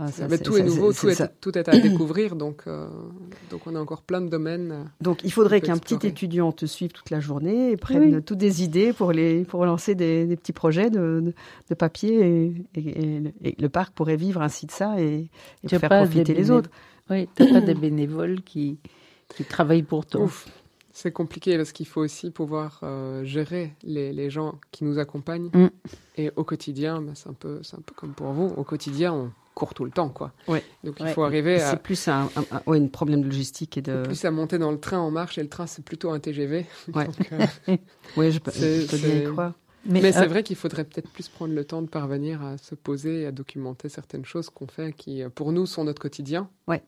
Ah, 0.00 0.06
tout 0.38 0.56
est, 0.56 0.62
nouveau, 0.62 0.92
tout, 0.92 1.08
est, 1.58 1.68
à 1.68 1.76
découvrir, 1.76 2.36
donc, 2.36 2.62
euh, 2.68 2.88
donc 3.50 3.62
on 3.66 3.74
a 3.74 3.80
encore 3.80 4.02
plein 4.02 4.20
de 4.20 4.28
domaines. 4.28 4.70
Euh, 4.70 4.84
donc 5.00 5.24
il 5.24 5.32
faudrait 5.32 5.60
qu'un 5.60 5.76
petit 5.76 6.06
étudiant 6.06 6.52
te 6.52 6.66
suive 6.66 6.92
toute 6.92 7.10
la 7.10 7.18
journée 7.18 7.72
et 7.72 7.76
prenne 7.76 8.22
toutes 8.22 8.38
des 8.38 8.62
idées 8.62 8.92
pour, 8.92 9.10
les, 9.10 9.42
pour 9.42 9.66
lancer 9.66 9.96
des, 9.96 10.36
petits 10.36 10.52
projets 10.52 10.88
de, 10.90 11.34
de, 11.68 11.74
papier 11.74 12.54
et, 12.76 13.54
le 13.58 13.68
parc 13.68 13.92
pourrait 13.92 14.14
vivre 14.14 14.40
ainsi 14.40 14.66
de 14.66 14.70
ça 14.70 15.00
et, 15.00 15.30
faire 15.66 15.80
profiter 15.80 16.32
les 16.32 16.52
autres. 16.52 16.70
Oui, 17.10 17.28
tu 17.34 17.42
n'as 17.42 17.60
pas 17.60 17.66
des 17.66 17.74
bénévoles 17.74 18.42
qui, 18.42 18.78
qui 19.34 19.44
travaillent 19.44 19.82
pour 19.82 20.06
toi. 20.06 20.28
C'est 21.00 21.12
compliqué 21.12 21.56
parce 21.56 21.70
qu'il 21.70 21.86
faut 21.86 22.00
aussi 22.00 22.32
pouvoir 22.32 22.80
euh, 22.82 23.22
gérer 23.22 23.72
les, 23.84 24.12
les, 24.12 24.30
gens 24.30 24.58
qui 24.72 24.82
nous 24.82 24.98
accompagnent. 24.98 25.48
Mm. 25.54 25.68
Et 26.16 26.32
au 26.34 26.42
quotidien, 26.42 27.00
bah, 27.00 27.12
c'est 27.14 27.28
un, 27.28 27.34
peu, 27.34 27.60
un 27.72 27.80
peu 27.82 27.94
comme 27.94 28.14
pour 28.14 28.32
vous. 28.32 28.52
Au 28.56 28.64
quotidien, 28.64 29.12
on, 29.12 29.30
court 29.54 29.74
tout 29.74 29.84
le 29.84 29.92
temps, 29.92 30.08
quoi. 30.08 30.32
Ouais. 30.48 30.64
Donc 30.82 30.96
il 30.98 31.06
faut 31.10 31.22
arriver 31.22 31.62
à. 31.62 31.70
C'est 31.70 31.82
plus 31.82 32.08
un, 32.08 32.28
un, 32.66 32.86
problème 32.88 33.22
de 33.22 33.26
logistique 33.26 33.76
et 33.78 33.82
de. 33.82 34.02
Plus 34.02 34.24
à 34.24 34.32
monter 34.32 34.58
dans 34.58 34.72
le 34.72 34.80
train 34.80 34.98
en 34.98 35.12
marche 35.12 35.38
et 35.38 35.42
le 35.42 35.48
train 35.48 35.68
c'est 35.68 35.84
plutôt 35.84 36.10
un 36.10 36.18
TGV. 36.18 36.66
Ouais. 36.92 37.06
Euh, 37.32 37.76
oui, 38.16 38.32
je 38.32 38.40
peux, 38.40 38.50
bien 38.50 39.30
croire. 39.30 39.52
Mais, 39.84 40.10
c'est 40.10 40.24
euh, 40.24 40.26
vrai 40.26 40.42
qu'il 40.42 40.56
faudrait 40.56 40.82
peut-être 40.82 41.10
plus 41.10 41.28
prendre 41.28 41.54
le 41.54 41.64
temps 41.64 41.80
de 41.80 41.86
parvenir 41.86 42.42
à 42.42 42.58
se 42.58 42.74
poser, 42.74 43.24
à 43.24 43.30
documenter 43.30 43.88
certaines 43.88 44.24
choses 44.24 44.50
qu'on 44.50 44.66
fait 44.66 44.92
qui, 44.92 45.22
pour 45.36 45.52
nous, 45.52 45.64
sont 45.64 45.84
notre 45.84 46.02
quotidien. 46.02 46.50
Ouais. 46.66 46.82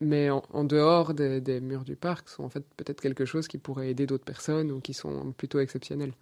Mais 0.00 0.30
en, 0.30 0.64
dehors 0.64 1.14
des, 1.14 1.60
murs 1.60 1.84
du 1.84 1.96
parc, 1.96 2.28
sont 2.28 2.44
en 2.44 2.48
fait 2.48 2.64
peut-être 2.76 3.00
quelque 3.00 3.24
chose 3.24 3.48
qui 3.48 3.58
pourrait 3.58 3.90
aider 3.90 4.06
d'autres 4.06 4.24
personnes 4.24 4.70
ou 4.70 4.80
qui 4.80 4.94
sont 4.94 5.32
plutôt 5.32 5.60
exceptionnels. 5.60 6.12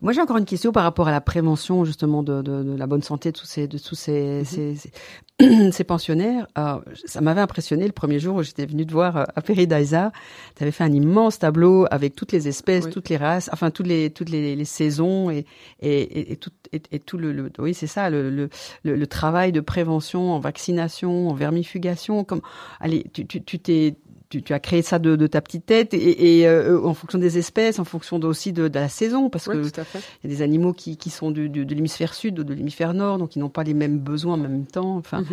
Moi, 0.00 0.12
j'ai 0.12 0.20
encore 0.20 0.36
une 0.36 0.44
question 0.44 0.70
par 0.70 0.84
rapport 0.84 1.08
à 1.08 1.10
la 1.10 1.20
prévention 1.20 1.84
justement 1.84 2.22
de, 2.22 2.40
de, 2.42 2.62
de 2.62 2.76
la 2.76 2.86
bonne 2.86 3.02
santé 3.02 3.32
de 3.32 3.36
tous 3.38 3.46
ces, 3.46 3.66
de 3.66 3.78
tous 3.78 3.96
ces, 3.96 4.40
mhm. 4.40 4.44
ces, 4.44 5.72
ces, 5.72 5.84
pensionnaires. 5.84 6.46
Euh, 6.56 6.78
ça 7.04 7.20
m'avait 7.20 7.40
impressionné 7.40 7.86
le 7.86 7.92
premier 7.92 8.20
jour 8.20 8.36
où 8.36 8.42
j'étais 8.42 8.66
venue 8.66 8.86
te 8.86 8.92
voir 8.92 9.16
euh, 9.16 9.24
à 9.34 9.42
Peridaisa. 9.42 10.12
Tu 10.56 10.62
avais 10.62 10.70
fait 10.70 10.84
un 10.84 10.92
immense 10.92 11.40
tableau 11.40 11.86
avec 11.90 12.14
toutes 12.14 12.32
les 12.32 12.46
espèces, 12.46 12.88
toutes 12.88 13.08
les 13.08 13.16
races, 13.16 13.50
enfin 13.52 13.70
toutes 13.70 13.88
les 13.88 14.10
toutes 14.10 14.30
les, 14.30 14.54
les 14.54 14.64
saisons 14.64 15.30
et 15.30 15.46
et, 15.80 16.32
et, 16.32 16.36
tout 16.36 16.50
et, 16.72 16.98
tout 17.00 17.18
le, 17.18 17.32
le 17.32 17.50
oui 17.58 17.74
c'est 17.74 17.86
ça 17.86 18.10
le, 18.10 18.30
le, 18.30 18.48
le, 18.84 19.06
travail 19.06 19.52
de 19.52 19.60
prévention 19.60 20.32
en 20.32 20.38
vaccination, 20.38 21.28
en 21.28 21.34
vermifugation. 21.34 22.24
Comme 22.24 22.40
allez, 22.80 23.04
tu 23.12 23.26
tu 23.26 23.40
t'es 23.58 23.96
tu, 23.98 24.07
tu, 24.28 24.52
as 24.52 24.60
créé 24.60 24.82
ça 24.82 24.98
de, 24.98 25.16
de 25.16 25.26
ta 25.26 25.40
petite 25.40 25.64
tête 25.64 25.94
et, 25.94 26.40
et 26.40 26.48
euh, 26.48 26.80
en 26.82 26.92
fonction 26.92 27.18
des 27.18 27.38
espèces, 27.38 27.78
en 27.78 27.84
fonction 27.84 28.18
aussi 28.20 28.52
de, 28.52 28.68
de, 28.68 28.78
la 28.78 28.88
saison, 28.88 29.30
parce 29.30 29.46
que 29.46 29.56
il 29.56 29.64
y 29.64 30.26
a 30.26 30.28
des 30.28 30.42
animaux 30.42 30.74
qui, 30.74 30.98
qui 30.98 31.08
sont 31.08 31.30
du, 31.30 31.48
du, 31.48 31.64
de 31.64 31.74
l'hémisphère 31.74 32.12
sud 32.12 32.38
ou 32.38 32.44
de 32.44 32.52
l'hémisphère 32.52 32.92
nord, 32.92 33.18
donc 33.18 33.36
ils 33.36 33.38
n'ont 33.38 33.48
pas 33.48 33.64
les 33.64 33.72
mêmes 33.72 33.98
besoins 33.98 34.34
en 34.34 34.38
même 34.38 34.66
temps. 34.66 34.96
Enfin, 34.96 35.22
mhm. 35.22 35.26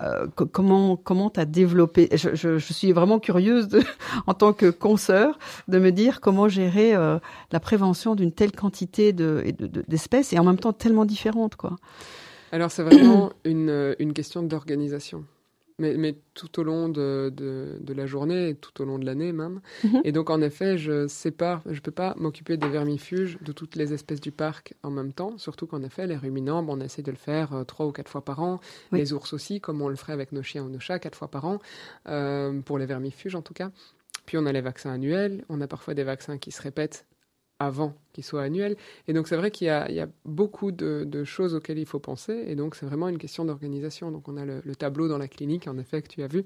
euh, 0.00 0.26
comment 0.52 0.96
comment 0.96 1.28
t'as 1.28 1.44
développé 1.44 2.08
je, 2.12 2.34
je, 2.34 2.58
je, 2.58 2.72
suis 2.72 2.92
vraiment 2.92 3.18
curieuse 3.18 3.68
de, 3.68 3.82
en 4.26 4.34
tant 4.34 4.54
que 4.54 4.70
consoeur 4.70 5.38
de 5.68 5.78
me 5.78 5.92
dire 5.92 6.20
comment 6.20 6.48
gérer 6.48 6.94
euh, 6.94 7.18
la 7.52 7.60
prévention 7.60 8.14
d'une 8.14 8.32
telle 8.32 8.52
quantité 8.52 9.12
de 9.12 9.44
d'espèces 9.86 10.32
et 10.32 10.38
en 10.38 10.44
même 10.44 10.58
temps 10.58 10.72
tellement 10.72 11.04
différentes, 11.04 11.56
quoi. 11.56 11.76
Alors 12.50 12.70
c'est 12.70 12.82
vraiment 12.82 13.30
une, 13.44 13.94
une 13.98 14.14
question 14.14 14.42
d'organisation 14.42 15.24
mais, 15.78 15.96
mais, 15.96 16.16
tout 16.34 16.60
au 16.60 16.62
long 16.62 16.88
de, 16.88 17.32
de, 17.34 17.78
de, 17.80 17.92
la 17.94 18.06
journée, 18.06 18.56
tout 18.60 18.82
au 18.82 18.84
long 18.84 18.98
de 18.98 19.04
l'année 19.04 19.32
même. 19.32 19.60
Mhm. 19.84 20.02
Et 20.04 20.12
donc, 20.12 20.30
en 20.30 20.40
effet, 20.40 20.78
je 20.78 21.06
sépare, 21.08 21.62
je 21.66 21.80
peux 21.80 21.90
pas 21.90 22.14
m'occuper 22.16 22.56
des 22.56 22.68
vermifuges 22.68 23.38
de 23.40 23.52
toutes 23.52 23.76
les 23.76 23.92
espèces 23.92 24.20
du 24.20 24.30
parc 24.30 24.74
en 24.82 24.90
même 24.90 25.12
temps, 25.12 25.38
surtout 25.38 25.66
qu'en 25.66 25.82
effet, 25.82 26.06
les 26.06 26.16
ruminants, 26.16 26.64
on 26.68 26.80
essaie 26.80 27.02
de 27.02 27.10
le 27.10 27.16
faire 27.16 27.52
euh, 27.54 27.64
trois 27.64 27.86
ou 27.86 27.92
quatre 27.92 28.10
fois 28.10 28.24
par 28.24 28.40
an. 28.40 28.60
Les 28.92 29.12
ours 29.12 29.32
aussi, 29.32 29.60
comme 29.60 29.82
on 29.82 29.88
le 29.88 29.96
ferait 29.96 30.12
avec 30.12 30.32
nos 30.32 30.42
chiens 30.42 30.64
ou 30.64 30.68
nos 30.68 30.80
chats, 30.80 30.98
quatre 30.98 31.16
fois 31.16 31.28
par 31.28 31.44
an, 31.44 31.58
euh, 32.08 32.60
pour 32.60 32.78
les 32.78 32.86
vermifuges 32.86 33.34
en 33.34 33.42
tout 33.42 33.54
cas. 33.54 33.70
Puis 34.26 34.36
on 34.36 34.46
a 34.46 34.52
les 34.52 34.60
vaccins 34.60 34.92
annuels, 34.92 35.44
on 35.48 35.60
a 35.60 35.66
parfois 35.66 35.94
des 35.94 36.04
vaccins 36.04 36.38
qui 36.38 36.50
se 36.52 36.60
répètent 36.60 37.06
avant 37.58 37.94
qu'il 38.12 38.24
soit 38.24 38.42
annuel. 38.42 38.76
Et 39.06 39.12
donc 39.12 39.28
c'est 39.28 39.36
vrai 39.36 39.50
qu'il 39.50 39.66
y, 39.66 39.92
y, 39.92 40.00
a 40.00 40.08
beaucoup 40.24 40.72
de, 40.72 41.24
choses 41.24 41.54
auxquelles 41.54 41.78
il 41.78 41.86
faut 41.86 41.98
penser. 41.98 42.44
Et 42.46 42.54
donc 42.54 42.74
c'est 42.74 42.86
vraiment 42.86 43.08
une 43.08 43.18
question 43.18 43.44
d'organisation. 43.44 44.10
Donc 44.10 44.28
on 44.28 44.36
a 44.36 44.44
le, 44.44 44.76
tableau 44.76 45.08
dans 45.08 45.18
la 45.18 45.28
clinique, 45.28 45.66
en 45.68 45.78
effet, 45.78 46.02
que 46.02 46.08
tu 46.08 46.22
as 46.22 46.28
vu. 46.28 46.44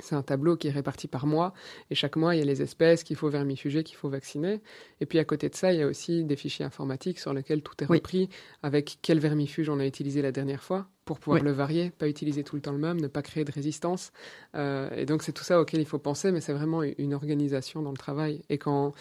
C'est 0.00 0.14
un 0.14 0.22
tableau 0.22 0.56
qui 0.56 0.68
est 0.68 0.72
réparti 0.72 1.08
par 1.08 1.26
mois. 1.26 1.54
Et 1.90 1.96
chaque 1.96 2.14
mois, 2.14 2.36
il 2.36 2.38
y 2.38 2.42
a 2.42 2.44
les 2.44 2.62
espèces 2.62 3.02
qu'il 3.02 3.16
faut 3.16 3.28
vermifuger, 3.28 3.82
qu'il 3.82 3.96
faut 3.96 4.08
vacciner. 4.08 4.60
Et 5.00 5.06
puis 5.06 5.18
à 5.18 5.24
côté 5.24 5.48
de 5.48 5.56
ça, 5.56 5.72
il 5.72 5.80
y 5.80 5.82
a 5.82 5.88
aussi 5.88 6.22
des 6.22 6.36
fichiers 6.36 6.64
informatiques 6.64 7.18
sur 7.18 7.34
lesquels 7.34 7.62
tout 7.62 7.74
est 7.82 7.86
repris, 7.86 8.28
avec 8.62 8.98
quel 9.02 9.18
vermifuge 9.18 9.68
on 9.68 9.80
a 9.80 9.86
utilisé 9.86 10.22
la 10.22 10.30
dernière 10.30 10.62
fois 10.62 10.86
pour 11.04 11.18
pouvoir 11.18 11.42
le 11.42 11.52
varier, 11.52 11.90
pas 11.90 12.06
utiliser 12.06 12.44
tout 12.44 12.54
le 12.54 12.60
temps 12.60 12.70
le 12.70 12.78
même, 12.78 13.00
ne 13.00 13.08
pas 13.08 13.22
créer 13.22 13.42
de 13.42 13.50
résistance. 13.50 14.12
Euh, 14.54 14.90
et 14.94 15.06
donc 15.06 15.22
c'est 15.22 15.32
tout 15.32 15.42
ça 15.42 15.58
auquel 15.58 15.80
il 15.80 15.86
faut 15.86 15.98
penser, 15.98 16.30
mais 16.30 16.42
c'est 16.42 16.52
vraiment 16.52 16.82
une 16.82 17.14
organisation 17.14 17.80
dans 17.82 17.92
le 17.92 17.96
travail. 17.96 18.42
Et 18.50 18.58
quand 18.58 18.92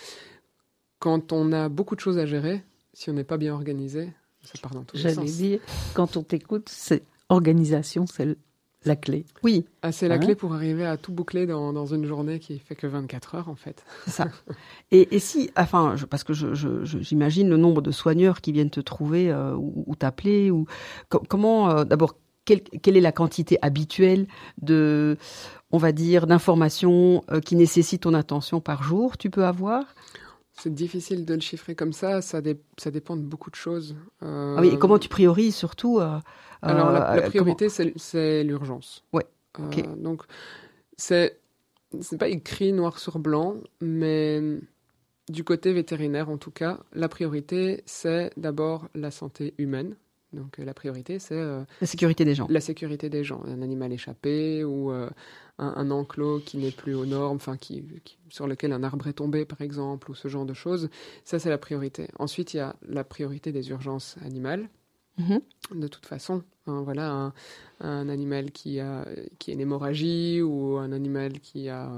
quand 1.00 1.32
on 1.32 1.52
a 1.54 1.70
beaucoup 1.70 1.96
de 1.96 2.00
choses 2.00 2.18
à 2.18 2.26
gérer, 2.26 2.64
si 2.94 3.10
on 3.10 3.14
n'est 3.14 3.24
pas 3.24 3.38
bien 3.38 3.54
organisé, 3.54 4.14
ça 4.42 4.54
part 4.62 4.74
dans 4.74 4.84
tous 4.84 4.98
les 4.98 5.04
sens. 5.04 5.16
J'allais 5.16 5.32
dire, 5.32 5.60
quand 5.94 6.18
on 6.18 6.24
t'écoute, 6.24 6.70
c'est 6.70 7.04
organisation, 7.30 8.06
c'est 8.08 8.38
la 8.86 8.96
clé. 8.96 9.26
Oui. 9.44 9.66
Ah, 9.82 9.92
c'est 9.92 10.08
la 10.08 10.16
hein 10.16 10.20
clé 10.20 10.36
pour 10.36 10.54
arriver 10.54 10.86
à 10.86 10.98
tout 10.98 11.12
boucler 11.12 11.46
dans, 11.46 11.74
dans, 11.74 11.86
une 11.86 12.06
journée 12.06 12.40
qui 12.40 12.58
fait 12.60 12.76
que 12.76 12.88
24 12.88 13.36
heures, 13.36 13.50
en 13.50 13.56
fait. 13.56 13.84
C'est 14.06 14.12
ça. 14.12 14.28
et, 14.92 15.16
et, 15.16 15.20
si, 15.20 15.52
enfin, 15.58 15.96
parce 16.10 16.24
que 16.24 16.34
j'imagine 16.34 17.50
le 17.50 17.58
nombre 17.58 17.82
de 17.82 17.92
soigneurs 17.92 18.42
qui 18.42 18.52
viennent 18.52 18.70
te 18.70 18.80
trouver 18.80 19.30
euh, 19.30 19.56
ou, 19.56 19.96
t'appeler, 19.96 20.52
ou 20.52 20.66
comment, 21.10 21.70
euh, 21.70 21.84
d'abord, 21.84 22.16
quelle, 22.46 22.62
quelle, 22.62 22.96
est 22.96 23.02
la 23.02 23.12
quantité 23.12 23.60
habituelle 23.62 24.28
de, 24.62 25.18
on 25.72 25.78
va 25.78 25.92
dire, 25.92 26.28
d'informations 26.28 27.24
euh, 27.30 27.42
qui 27.42 27.56
nécessitent 27.56 28.04
ton 28.04 28.14
attention 28.14 28.62
par 28.62 28.84
jour 28.84 29.18
tu 29.18 29.30
peux 29.30 29.46
avoir? 29.46 29.84
C'est 30.60 30.74
difficile 30.74 31.26
de 31.26 31.36
le 31.36 31.40
chiffrer 31.40 31.76
comme 31.76 31.94
ça, 31.94 32.22
ça, 32.22 32.42
ça 32.78 32.92
dépend 32.92 33.16
de 33.16 33.22
beaucoup 33.22 33.50
de 33.52 33.56
choses. 33.56 33.96
Euh... 34.24 34.56
Ah 34.58 34.62
oui, 34.62 34.70
et 34.70 34.80
comment 34.80 34.98
tu 34.98 35.08
priorises 35.08 35.56
surtout 35.56 36.00
euh, 36.00 36.20
Alors 36.62 36.92
la, 36.92 37.14
euh, 37.14 37.22
priorité, 37.30 37.70
c'est 37.70 38.44
l'urgence. 38.44 39.04
Ouais. 39.14 39.26
Euh, 39.60 39.96
donc 39.96 40.24
c'est 40.98 41.40
pas 42.20 42.28
écrit 42.28 42.74
noir 42.74 43.00
sur 43.00 43.20
blanc, 43.20 43.56
mais 43.82 44.42
du 45.30 45.44
côté 45.44 45.74
vétérinaire 45.74 46.30
en 46.30 46.38
tout 46.38 46.52
cas, 46.52 46.80
la 46.94 47.08
priorité 47.08 47.84
c'est 47.86 48.32
d'abord 48.38 48.88
la 48.96 49.12
santé 49.12 49.54
humaine. 49.58 49.96
Donc 50.34 50.58
la 50.58 50.74
priorité 50.74 51.20
c'est 51.20 51.40
la 51.40 51.88
sécurité 51.88 52.26
des 52.26 52.36
gens. 52.36 52.48
La 52.50 52.62
sécurité 52.62 53.10
des 53.10 53.24
gens, 53.24 53.42
un 53.48 53.62
animal 53.62 53.94
échappé 53.94 54.64
ou 54.64 54.92
un, 55.58 55.92
enclos 55.92 56.40
qui 56.40 56.58
n'est 56.58 56.72
plus 56.72 56.94
aux 56.94 57.06
normes, 57.06 57.38
enfin 57.38 57.58
qui, 57.58 57.84
sur 58.30 58.48
lequel 58.48 58.72
un 58.74 58.84
arbre 58.84 59.08
est 59.08 59.14
tombé 59.14 59.46
par 59.46 59.62
exemple, 59.62 60.12
ou 60.12 60.16
ce 60.16 60.28
genre 60.28 60.46
de 60.46 60.54
choses. 60.54 60.90
Ça, 61.24 61.40
c'est 61.40 61.50
la 61.50 61.58
priorité. 61.58 62.10
Ensuite, 62.20 62.54
il 62.54 62.58
y 62.58 62.60
a 62.62 62.76
la 62.88 63.04
priorité 63.04 63.52
des 63.52 63.70
urgences 63.70 64.18
animales. 64.24 64.70
Mhm. 65.18 65.42
De 65.74 65.88
toute 65.88 66.06
façon, 66.06 66.44
hein, 66.68 66.82
voilà, 66.84 67.12
un, 67.12 67.34
un, 67.80 68.08
animal 68.08 68.52
qui 68.52 68.80
a 68.80 69.08
qui 69.40 69.50
a 69.50 69.56
une 69.56 69.62
hémorragie 69.62 70.44
ou 70.44 70.78
un 70.78 70.92
animal 70.92 71.40
qui 71.40 71.70
a 71.70 71.92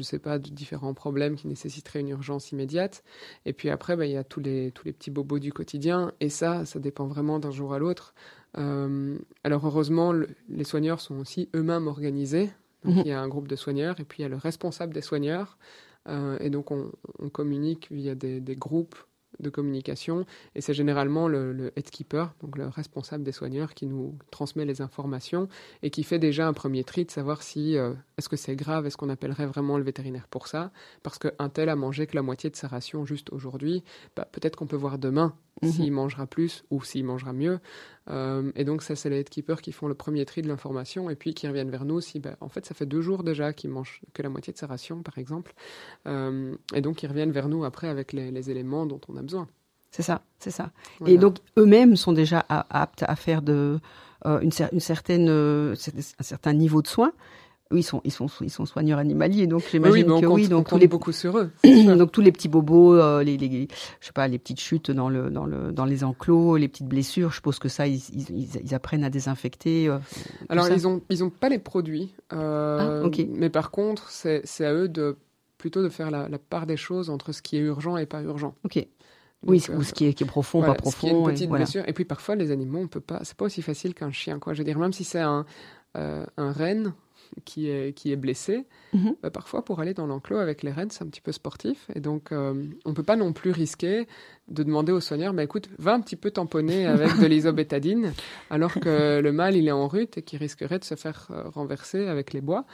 je 0.00 0.02
sais 0.02 0.18
pas, 0.18 0.38
de 0.38 0.48
différents 0.48 0.94
problèmes 0.94 1.36
qui 1.36 1.46
nécessiteraient 1.46 2.00
une 2.00 2.08
urgence 2.08 2.52
immédiate. 2.52 3.04
Et 3.44 3.52
puis 3.52 3.68
après, 3.68 3.96
bah, 3.96 4.06
il 4.06 4.12
y 4.12 4.16
a 4.16 4.24
tous 4.24 4.40
les, 4.40 4.72
tous 4.72 4.86
les 4.86 4.94
petits 4.94 5.10
bobos 5.10 5.38
du 5.38 5.52
quotidien. 5.52 6.12
Et 6.20 6.30
ça, 6.30 6.64
ça 6.64 6.78
dépend 6.78 7.06
vraiment 7.06 7.38
d'un 7.38 7.50
jour 7.50 7.74
à 7.74 7.78
l'autre. 7.78 8.14
Euh, 8.56 9.18
alors 9.44 9.66
heureusement, 9.66 10.12
les 10.48 10.64
soigneurs 10.64 11.00
sont 11.00 11.18
aussi 11.18 11.50
eux-mêmes 11.54 11.86
organisés. 11.86 12.50
Donc, 12.84 12.96
mhm. 12.96 13.02
il 13.04 13.08
y 13.08 13.12
a 13.12 13.20
un 13.20 13.28
groupe 13.28 13.48
de 13.48 13.56
soigneurs 13.56 13.98
et 14.00 14.04
puis 14.04 14.20
il 14.20 14.22
y 14.22 14.26
a 14.26 14.28
le 14.28 14.36
responsable 14.36 14.94
des 14.94 15.02
soigneurs. 15.02 15.58
Euh, 16.08 16.38
et 16.40 16.50
donc, 16.50 16.70
on, 16.70 16.90
on, 17.18 17.28
communique 17.28 17.88
via 17.90 18.14
des, 18.14 18.40
des, 18.40 18.56
groupes 18.56 18.96
de 19.38 19.50
communication 19.50 20.24
et 20.54 20.60
c'est 20.60 20.72
généralement 20.72 21.28
le, 21.28 21.52
le 21.52 21.72
headkeeper, 21.76 22.34
donc 22.40 22.56
le 22.56 22.68
responsable 22.68 23.22
des 23.22 23.32
soigneurs, 23.32 23.74
qui 23.74 23.86
nous 23.86 24.16
transmet 24.30 24.64
les 24.64 24.80
informations 24.80 25.48
et 25.82 25.90
qui 25.90 26.02
fait 26.02 26.18
déjà 26.18 26.48
un 26.48 26.54
premier 26.54 26.84
tri 26.84 27.04
de 27.04 27.10
savoir 27.10 27.42
si 27.42 27.76
euh, 27.76 27.92
est-ce 28.20 28.28
que 28.28 28.36
c'est 28.36 28.56
grave, 28.56 28.86
est-ce 28.86 28.96
qu'on 28.96 29.08
appellerait 29.08 29.46
vraiment 29.46 29.76
le 29.76 29.84
vétérinaire 29.84 30.28
pour 30.28 30.46
ça, 30.46 30.70
parce 31.02 31.18
qu'un 31.18 31.48
tel 31.48 31.68
a 31.68 31.76
mangé 31.76 32.06
que 32.06 32.14
la 32.14 32.22
moitié 32.22 32.50
de 32.50 32.56
sa 32.56 32.68
ration 32.68 33.04
juste 33.04 33.32
aujourd'hui, 33.32 33.82
bah, 34.16 34.28
peut-être 34.30 34.56
qu'on 34.56 34.66
peut 34.66 34.76
voir 34.76 34.98
demain 34.98 35.34
Mhm. 35.62 35.70
s'il 35.70 35.92
mangera 35.92 36.26
plus 36.26 36.64
ou 36.70 36.82
s'il 36.82 37.04
mangera 37.04 37.32
mieux. 37.32 37.60
Euh, 38.08 38.50
et 38.56 38.64
donc 38.64 38.82
ça, 38.82 38.96
c'est 38.96 39.10
les 39.10 39.20
headkeepers 39.20 39.60
qui 39.60 39.72
font 39.72 39.88
le 39.88 39.94
premier 39.94 40.24
tri 40.24 40.42
de 40.42 40.48
l'information 40.48 41.10
et 41.10 41.16
puis 41.16 41.34
qui 41.34 41.46
reviennent 41.46 41.70
vers 41.70 41.84
nous 41.84 42.00
si, 42.00 42.18
ben, 42.18 42.36
en 42.40 42.48
fait, 42.48 42.64
ça 42.64 42.74
fait 42.74 42.86
deux 42.86 43.02
jours 43.02 43.22
déjà 43.22 43.52
qu'il 43.52 43.70
mange 43.70 44.00
que 44.14 44.22
la 44.22 44.28
moitié 44.28 44.52
de 44.52 44.58
sa 44.58 44.66
ration, 44.66 45.02
par 45.02 45.18
exemple. 45.18 45.52
Euh, 46.06 46.54
et 46.74 46.80
donc 46.80 47.02
ils 47.02 47.08
reviennent 47.08 47.32
vers 47.32 47.48
nous 47.48 47.64
après 47.64 47.88
avec 47.88 48.12
les, 48.12 48.50
éléments 48.50 48.86
dont 48.86 49.00
on 49.08 49.16
a 49.16 49.22
besoin. 49.22 49.48
C'est 49.90 50.02
ça, 50.02 50.22
c'est 50.38 50.50
ça. 50.50 50.70
Et 51.04 51.18
donc 51.18 51.38
eux-mêmes 51.58 51.96
sont 51.96 52.12
déjà 52.12 52.44
aptes 52.48 53.04
à 53.06 53.16
faire 53.16 53.42
de 53.42 53.80
euh, 54.24 54.40
une, 54.40 54.52
une, 54.72 54.80
certaine, 54.80 55.28
un 55.28 56.22
certain 56.22 56.52
niveau 56.52 56.80
de 56.80 56.86
soins. 56.86 57.12
Oui, 57.72 57.80
ils 57.80 57.84
sont, 57.84 58.00
ils 58.02 58.10
sont, 58.10 58.26
ils 58.40 58.50
sont 58.50 58.66
soigneurs 58.66 58.98
animaliers, 58.98 59.46
donc 59.46 59.62
j'imagine 59.70 60.10
oui, 60.10 60.20
que 60.20 60.26
oui. 60.26 60.48
Donc 60.48 60.66
on 60.66 60.70
tous 60.70 60.78
les 60.78 60.88
beaucoup 60.88 61.12
sur 61.12 61.38
eux. 61.38 61.50
donc 61.64 62.10
tous 62.10 62.20
les 62.20 62.32
petits 62.32 62.48
bobos, 62.48 62.94
euh, 62.94 63.22
les, 63.22 63.36
les, 63.36 63.68
je 64.00 64.06
sais 64.06 64.12
pas, 64.12 64.26
les 64.26 64.40
petites 64.40 64.58
chutes 64.58 64.90
dans 64.90 65.08
le, 65.08 65.30
dans 65.30 65.46
le, 65.46 65.70
dans 65.70 65.84
les 65.84 66.02
enclos, 66.02 66.56
les 66.56 66.66
petites 66.66 66.88
blessures. 66.88 67.30
Je 67.30 67.36
suppose 67.36 67.60
que 67.60 67.68
ça, 67.68 67.86
ils, 67.86 68.02
ils, 68.12 68.56
ils 68.64 68.74
apprennent 68.74 69.04
à 69.04 69.10
désinfecter. 69.10 69.86
Euh, 69.86 69.98
Alors 70.48 70.68
ils 70.68 70.88
ont, 70.88 71.00
ils 71.10 71.22
ont 71.22 71.30
pas 71.30 71.48
les 71.48 71.60
produits. 71.60 72.12
Euh, 72.32 73.04
ah, 73.06 73.22
Mais 73.28 73.50
par 73.50 73.70
contre, 73.70 74.10
c'est, 74.10 74.40
c'est 74.42 74.66
à 74.66 74.74
eux 74.74 74.88
de 74.88 75.16
plutôt 75.56 75.84
de 75.84 75.88
faire 75.88 76.10
la, 76.10 76.28
la, 76.28 76.38
part 76.40 76.66
des 76.66 76.76
choses 76.76 77.08
entre 77.08 77.30
ce 77.30 77.40
qui 77.40 77.56
est 77.56 77.60
urgent 77.60 77.96
et 77.96 78.06
pas 78.06 78.20
urgent. 78.22 78.56
Ok. 78.64 78.84
oui, 79.46 79.64
ou 79.72 79.84
ce 79.84 79.92
qui 79.92 80.06
est, 80.06 80.14
qui 80.14 80.24
est 80.24 80.26
profond, 80.26 80.60
pas 80.60 80.74
profond. 80.74 80.90
Ce 80.90 80.96
qui 80.96 81.06
est 81.06 81.10
une 81.10 81.24
petite 81.24 81.44
et, 81.44 81.52
blessure. 81.52 81.84
Et 81.86 81.92
puis 81.92 82.04
parfois, 82.04 82.34
les 82.34 82.50
animaux, 82.50 82.80
on 82.80 82.88
peut 82.88 82.98
pas. 82.98 83.20
C'est 83.22 83.36
pas 83.36 83.44
aussi 83.44 83.62
facile 83.62 83.94
qu'un 83.94 84.10
chien, 84.10 84.40
quoi. 84.40 84.54
Je 84.54 84.58
veux 84.58 84.64
dire, 84.64 84.78
même 84.78 84.92
si 84.92 85.04
c'est 85.04 85.20
un, 85.20 85.46
un 85.94 86.52
renne 86.52 86.94
qui 87.44 87.68
est, 87.68 87.92
qui 87.96 88.12
est 88.12 88.16
blessé, 88.16 88.66
mhm. 88.92 89.16
bah, 89.22 89.30
parfois 89.30 89.64
pour 89.64 89.80
aller 89.80 89.94
dans 89.94 90.06
l'enclos 90.06 90.38
avec 90.38 90.62
les 90.62 90.70
rennes, 90.70 90.90
c'est 90.90 91.02
un 91.04 91.08
petit 91.08 91.20
peu 91.20 91.32
sportif. 91.32 91.88
Et 91.94 92.00
donc, 92.00 92.32
euh, 92.32 92.64
on 92.84 92.90
ne 92.90 92.94
peut 92.94 93.02
pas 93.02 93.16
non 93.16 93.32
plus 93.32 93.50
risquer 93.50 94.06
de 94.48 94.62
demander 94.62 94.92
au 94.92 95.00
soigneur, 95.00 95.32
bah, 95.32 95.42
écoute, 95.42 95.68
va 95.78 95.94
un 95.94 96.00
petit 96.00 96.16
peu 96.16 96.30
tamponner 96.30 96.86
avec 96.86 97.18
de 97.18 97.26
l'isobétadine, 97.26 98.12
alors 98.50 98.74
que 98.74 99.20
le 99.20 99.32
mâle, 99.32 99.56
il 99.56 99.68
est 99.68 99.72
en 99.72 99.88
rut 99.88 100.18
et 100.18 100.22
qui 100.22 100.36
risquerait 100.36 100.78
de 100.78 100.84
se 100.84 100.94
faire 100.94 101.28
euh, 101.30 101.48
renverser 101.48 102.06
avec 102.06 102.32
les 102.32 102.40
bois. 102.40 102.64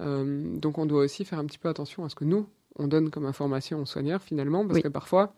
Euh, 0.00 0.56
donc, 0.58 0.78
on 0.78 0.86
doit 0.86 1.02
aussi 1.02 1.24
faire 1.24 1.38
un 1.38 1.46
petit 1.46 1.58
peu 1.58 1.68
attention 1.68 2.04
à 2.04 2.08
ce 2.08 2.14
que 2.14 2.24
nous, 2.24 2.46
on 2.78 2.86
donne 2.88 3.10
comme 3.10 3.26
information 3.26 3.80
au 3.80 3.86
soigneur 3.86 4.22
finalement, 4.22 4.66
parce 4.66 4.80
que 4.80 4.88
parfois, 4.88 5.34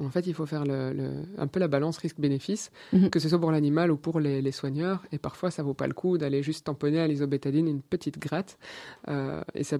en 0.00 0.10
fait, 0.10 0.26
il 0.26 0.34
faut 0.34 0.46
faire 0.46 0.62
un 0.62 1.46
peu 1.46 1.60
la 1.60 1.68
balance 1.68 1.98
risque-bénéfice, 1.98 2.70
mhm. 2.92 3.10
que 3.10 3.20
ce 3.20 3.28
soit 3.28 3.38
pour 3.38 3.52
l'animal 3.52 3.90
ou 3.90 3.96
pour 3.96 4.20
les, 4.20 4.52
soigneurs. 4.52 5.02
Et 5.12 5.18
parfois, 5.18 5.50
ça 5.50 5.62
vaut 5.62 5.74
pas 5.74 5.86
le 5.86 5.94
coup 5.94 6.18
d'aller 6.18 6.42
juste 6.42 6.66
tamponner 6.66 7.00
à 7.00 7.06
l'isobétadine 7.06 7.66
une 7.66 7.82
petite 7.82 8.18
gratte. 8.18 8.58
Euh, 9.08 9.42
et 9.54 9.64
ça, 9.64 9.78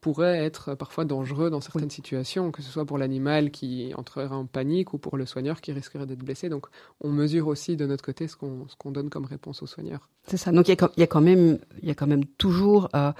pourrait 0.00 0.44
être 0.44 0.74
parfois 0.74 1.06
dangereux 1.06 1.48
dans 1.48 1.62
certaines 1.62 1.88
situations, 1.88 2.50
que 2.50 2.60
ce 2.60 2.70
soit 2.70 2.84
pour 2.84 2.98
l'animal 2.98 3.50
qui 3.50 3.94
entrerait 3.96 4.26
en 4.26 4.44
panique 4.44 4.92
ou 4.92 4.98
pour 4.98 5.16
le 5.16 5.24
soigneur 5.24 5.62
qui 5.62 5.72
risquerait 5.72 6.04
d'être 6.04 6.22
blessé. 6.22 6.50
Donc 6.50 6.66
on 7.00 7.08
mesure 7.08 7.46
aussi 7.46 7.74
de 7.74 7.86
notre 7.86 8.04
côté 8.04 8.28
ce 8.28 8.36
qu'on 8.36 8.90
donne 8.90 9.08
comme 9.08 9.24
réponse 9.24 9.62
aux 9.62 9.66
soigneurs. 9.66 10.10
C'est 10.26 10.36
ça. 10.36 10.52
Donc 10.52 10.68
il 10.68 10.72
y, 10.72 11.02
a, 11.02 11.06
quand 11.06 11.22
même, 11.22 11.58
il 11.80 11.88
y 11.88 11.90
a 11.90 11.94
quand 11.94 12.06
même 12.06 12.26
toujours, 12.26 12.90
euh, 12.94 13.12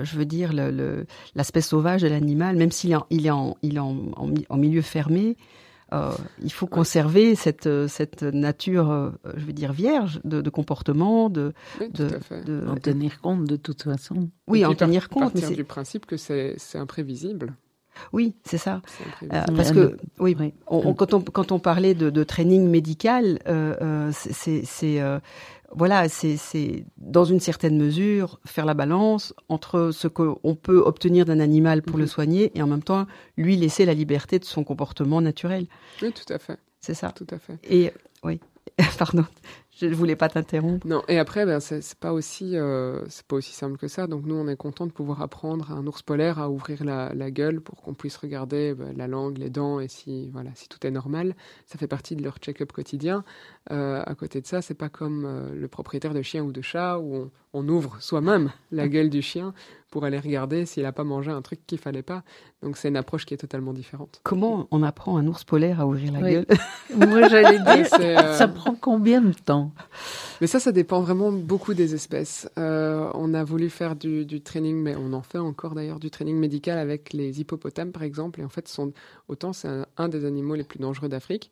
je 0.00 0.16
veux 0.16 0.26
dire, 0.26 0.52
l'aspect 1.34 1.60
sauvage 1.60 2.02
de 2.02 2.08
l'animal, 2.08 2.54
même 2.54 2.70
s'il 2.70 2.92
est, 2.92 2.96
il 3.10 3.26
est, 3.26 3.30
en, 3.30 3.56
il 3.62 3.74
est 3.74 3.80
en 3.80 4.56
milieu 4.56 4.82
fermé. 4.82 5.36
Euh, 5.92 6.12
il 6.42 6.52
faut 6.52 6.66
conserver 6.66 7.34
cette, 7.34 7.66
euh, 7.66 7.88
cette 7.88 8.22
nature, 8.22 8.90
euh, 8.90 9.10
je 9.36 9.44
veux 9.44 9.54
dire, 9.54 9.72
vierge 9.72 10.20
de, 10.22 10.42
de 10.42 10.50
comportement, 10.50 11.30
de, 11.30 11.54
de, 11.80 12.10
de, 12.44 12.66
en 12.68 12.76
tenir 12.76 13.20
compte 13.22 13.44
de 13.44 13.56
toute 13.56 13.84
façon. 13.84 14.28
Oui, 14.46 14.66
en 14.66 14.74
tenir 14.74 15.08
compte. 15.08 15.32
Partir 15.32 15.48
mais 15.48 15.56
du 15.56 15.64
principe 15.64 16.04
que 16.04 16.18
c'est 16.18 16.56
imprévisible. 16.74 17.54
Oui, 18.12 18.34
c'est 18.44 18.58
ça. 18.58 18.82
Euh, 19.32 19.42
parce 19.56 19.72
que 19.72 19.96
oui, 20.18 20.36
on, 20.66 20.94
quand 20.94 21.14
on 21.14 21.20
quand 21.20 21.52
on 21.52 21.58
parlait 21.58 21.94
de, 21.94 22.10
de 22.10 22.24
training 22.24 22.68
médical, 22.68 23.38
euh, 23.46 24.10
c'est 24.12 25.00
voilà, 25.70 26.08
c'est 26.08 26.84
dans 26.96 27.24
une 27.24 27.40
certaine 27.40 27.76
mesure 27.76 28.40
faire 28.46 28.64
la 28.64 28.74
balance 28.74 29.34
entre 29.48 29.90
ce 29.92 30.08
qu'on 30.08 30.54
peut 30.54 30.78
obtenir 30.78 31.26
d'un 31.26 31.40
animal 31.40 31.82
pour 31.82 31.98
le 31.98 32.04
mhm. 32.04 32.08
soigner 32.08 32.52
et 32.58 32.62
en 32.62 32.66
même 32.66 32.82
temps 32.82 33.06
lui 33.36 33.56
laisser 33.56 33.84
la 33.84 33.94
liberté 33.94 34.38
de 34.38 34.44
son 34.44 34.64
comportement 34.64 35.20
naturel. 35.20 35.66
Oui, 36.02 36.12
tout 36.12 36.32
à 36.32 36.38
fait. 36.38 36.58
C'est 36.80 36.94
ça. 36.94 37.12
Tout 37.12 37.26
à 37.30 37.38
fait. 37.38 37.58
Et 37.64 37.92
oui, 38.24 38.40
pardon. 38.98 39.26
Je 39.80 39.86
ne 39.86 39.94
voulais 39.94 40.16
pas 40.16 40.28
t'interrompre. 40.28 40.84
Non, 40.86 41.02
et 41.06 41.18
après, 41.18 41.46
ben, 41.46 41.60
c'est 41.60 41.94
pas 41.94 42.12
aussi, 42.12 42.56
euh, 42.56 43.04
c'est 43.08 43.24
pas 43.24 43.36
aussi 43.36 43.52
simple 43.52 43.76
que 43.76 43.86
ça. 43.86 44.08
Donc 44.08 44.26
nous, 44.26 44.34
on 44.34 44.48
est 44.48 44.56
content 44.56 44.86
de 44.86 44.90
pouvoir 44.90 45.22
apprendre 45.22 45.70
à 45.70 45.74
un 45.74 45.86
ours 45.86 46.02
polaire 46.02 46.40
à 46.40 46.50
ouvrir 46.50 46.84
la, 46.84 47.14
la 47.14 47.30
gueule 47.30 47.60
pour 47.60 47.80
qu'on 47.80 47.94
puisse 47.94 48.16
regarder 48.16 48.74
ben, 48.74 48.96
la 48.96 49.06
langue, 49.06 49.38
les 49.38 49.50
dents 49.50 49.78
et 49.78 49.86
si, 49.86 50.30
voilà, 50.32 50.50
si 50.56 50.68
tout 50.68 50.84
est 50.84 50.90
normal. 50.90 51.36
Ça 51.66 51.78
fait 51.78 51.86
partie 51.86 52.16
de 52.16 52.24
leur 52.24 52.38
check-up 52.38 52.72
quotidien. 52.72 53.22
Euh, 53.70 54.02
à 54.04 54.14
côté 54.16 54.40
de 54.40 54.46
ça, 54.46 54.62
c'est 54.62 54.74
pas 54.74 54.88
comme 54.88 55.24
euh, 55.24 55.54
le 55.54 55.68
propriétaire 55.68 56.12
de 56.12 56.22
chien 56.22 56.42
ou 56.42 56.50
de 56.50 56.60
chat 56.60 56.98
où 56.98 57.14
on, 57.14 57.30
on 57.52 57.68
ouvre 57.68 57.96
soi-même 58.00 58.50
la 58.72 58.88
gueule 58.88 59.10
du 59.10 59.22
chien 59.22 59.54
pour 59.90 60.04
aller 60.04 60.18
regarder 60.18 60.66
s'il 60.66 60.82
n'a 60.82 60.92
pas 60.92 61.04
mangé 61.04 61.30
un 61.30 61.42
truc 61.42 61.60
qu'il 61.66 61.78
fallait 61.78 62.02
pas. 62.02 62.22
Donc 62.62 62.76
c'est 62.76 62.88
une 62.88 62.96
approche 62.96 63.24
qui 63.24 63.34
est 63.34 63.38
totalement 63.38 63.72
différente. 63.72 64.20
Comment 64.22 64.68
on 64.70 64.82
apprend 64.82 65.16
un 65.16 65.26
ours 65.26 65.44
polaire 65.44 65.80
à 65.80 65.86
ouvrir 65.86 66.12
la 66.12 66.20
gueule? 66.20 66.46
Moi 66.94 67.28
j'allais 67.28 67.58
dire, 67.58 67.86
ça 68.34 68.48
prend 68.48 68.74
combien 68.74 69.20
de 69.20 69.32
temps? 69.32 69.67
Mais 70.40 70.46
ça, 70.46 70.60
ça 70.60 70.72
dépend 70.72 71.00
vraiment 71.00 71.32
beaucoup 71.32 71.74
des 71.74 71.94
espèces. 71.94 72.48
Euh, 72.58 73.10
on 73.14 73.34
a 73.34 73.44
voulu 73.44 73.70
faire 73.70 73.96
du, 73.96 74.24
du, 74.24 74.40
training, 74.40 74.76
mais 74.76 74.94
on 74.96 75.12
en 75.12 75.22
fait 75.22 75.38
encore 75.38 75.74
d'ailleurs 75.74 75.98
du 75.98 76.10
training 76.10 76.36
médical 76.36 76.78
avec 76.78 77.12
les 77.12 77.40
hippopotames 77.40 77.92
par 77.92 78.02
exemple. 78.02 78.40
Et 78.40 78.44
en 78.44 78.48
fait, 78.48 78.68
sont, 78.68 78.92
autant 79.28 79.52
c'est 79.52 79.68
un, 79.96 80.08
des 80.08 80.24
animaux 80.24 80.54
les 80.54 80.64
plus 80.64 80.78
dangereux 80.78 81.08
d'Afrique, 81.08 81.50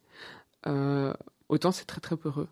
euh, 0.66 1.12
autant 1.48 1.72
c'est 1.72 1.84
très 1.84 2.00
très 2.00 2.16
peureux. 2.16 2.48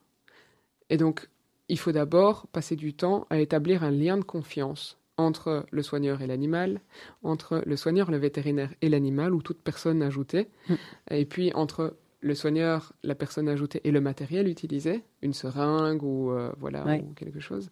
Et 0.90 0.96
donc, 0.96 1.28
il 1.68 1.78
faut 1.78 1.92
d'abord 1.92 2.46
passer 2.48 2.76
du 2.76 2.94
temps 2.94 3.26
à 3.30 3.38
établir 3.38 3.84
un 3.84 3.90
lien 3.90 4.16
de 4.16 4.24
confiance 4.24 4.98
entre 5.16 5.64
le 5.70 5.82
soigneur 5.82 6.22
et 6.22 6.26
l'animal, 6.26 6.80
entre 7.22 7.62
le 7.64 7.76
soigneur, 7.76 8.10
le 8.10 8.16
vétérinaire 8.16 8.74
et 8.82 8.88
l'animal, 8.88 9.32
ou 9.32 9.42
toute 9.42 9.58
personne 9.58 10.02
ajoutée, 10.02 10.48
mm. 10.68 10.74
et 11.12 11.24
puis 11.24 11.52
entre 11.54 11.96
le 12.24 12.34
soigneur, 12.34 12.94
la 13.02 13.14
personne 13.14 13.50
ajoutée 13.50 13.82
et 13.84 13.90
le 13.90 14.00
matériel 14.00 14.48
utilisé, 14.48 15.04
une 15.20 15.34
seringue 15.34 16.02
ou 16.02 16.30
euh, 16.30 16.50
voilà 16.58 16.96
ou 16.96 17.12
quelque 17.12 17.38
chose. 17.38 17.68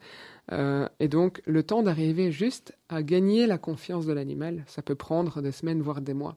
Euh, 0.53 0.87
et 1.01 1.09
donc 1.09 1.41
le 1.47 1.63
temps 1.63 1.83
d'arriver 1.83 2.31
juste 2.31 2.77
à 2.91 3.03
gagner 3.03 3.47
la 3.47 3.57
confiance 3.57 4.05
de 4.05 4.13
l'animal, 4.13 4.63
ça 4.67 4.83
peut 4.83 4.95
prendre 4.95 5.41
des 5.41 5.53
semaines 5.53 5.81
voire 5.81 6.03
des 6.03 6.13
mois. 6.13 6.37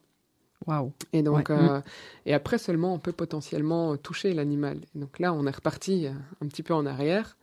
Waouh. 0.65 0.93
Et 1.11 1.23
donc 1.23 1.49
euh, 1.49 1.79
mm. 1.79 1.83
et 2.27 2.33
après 2.33 2.57
seulement 2.57 2.93
on 2.93 2.99
peut 2.99 3.11
potentiellement 3.11 3.97
toucher 3.97 4.33
l'animal. 4.33 4.79
Donc 4.95 5.19
là 5.19 5.33
on 5.33 5.45
est 5.45 5.55
reparti 5.55 6.07
un 6.07 6.47
petit 6.47 6.63
peu 6.63 6.73
en 6.73 6.85
arrière 6.85 7.37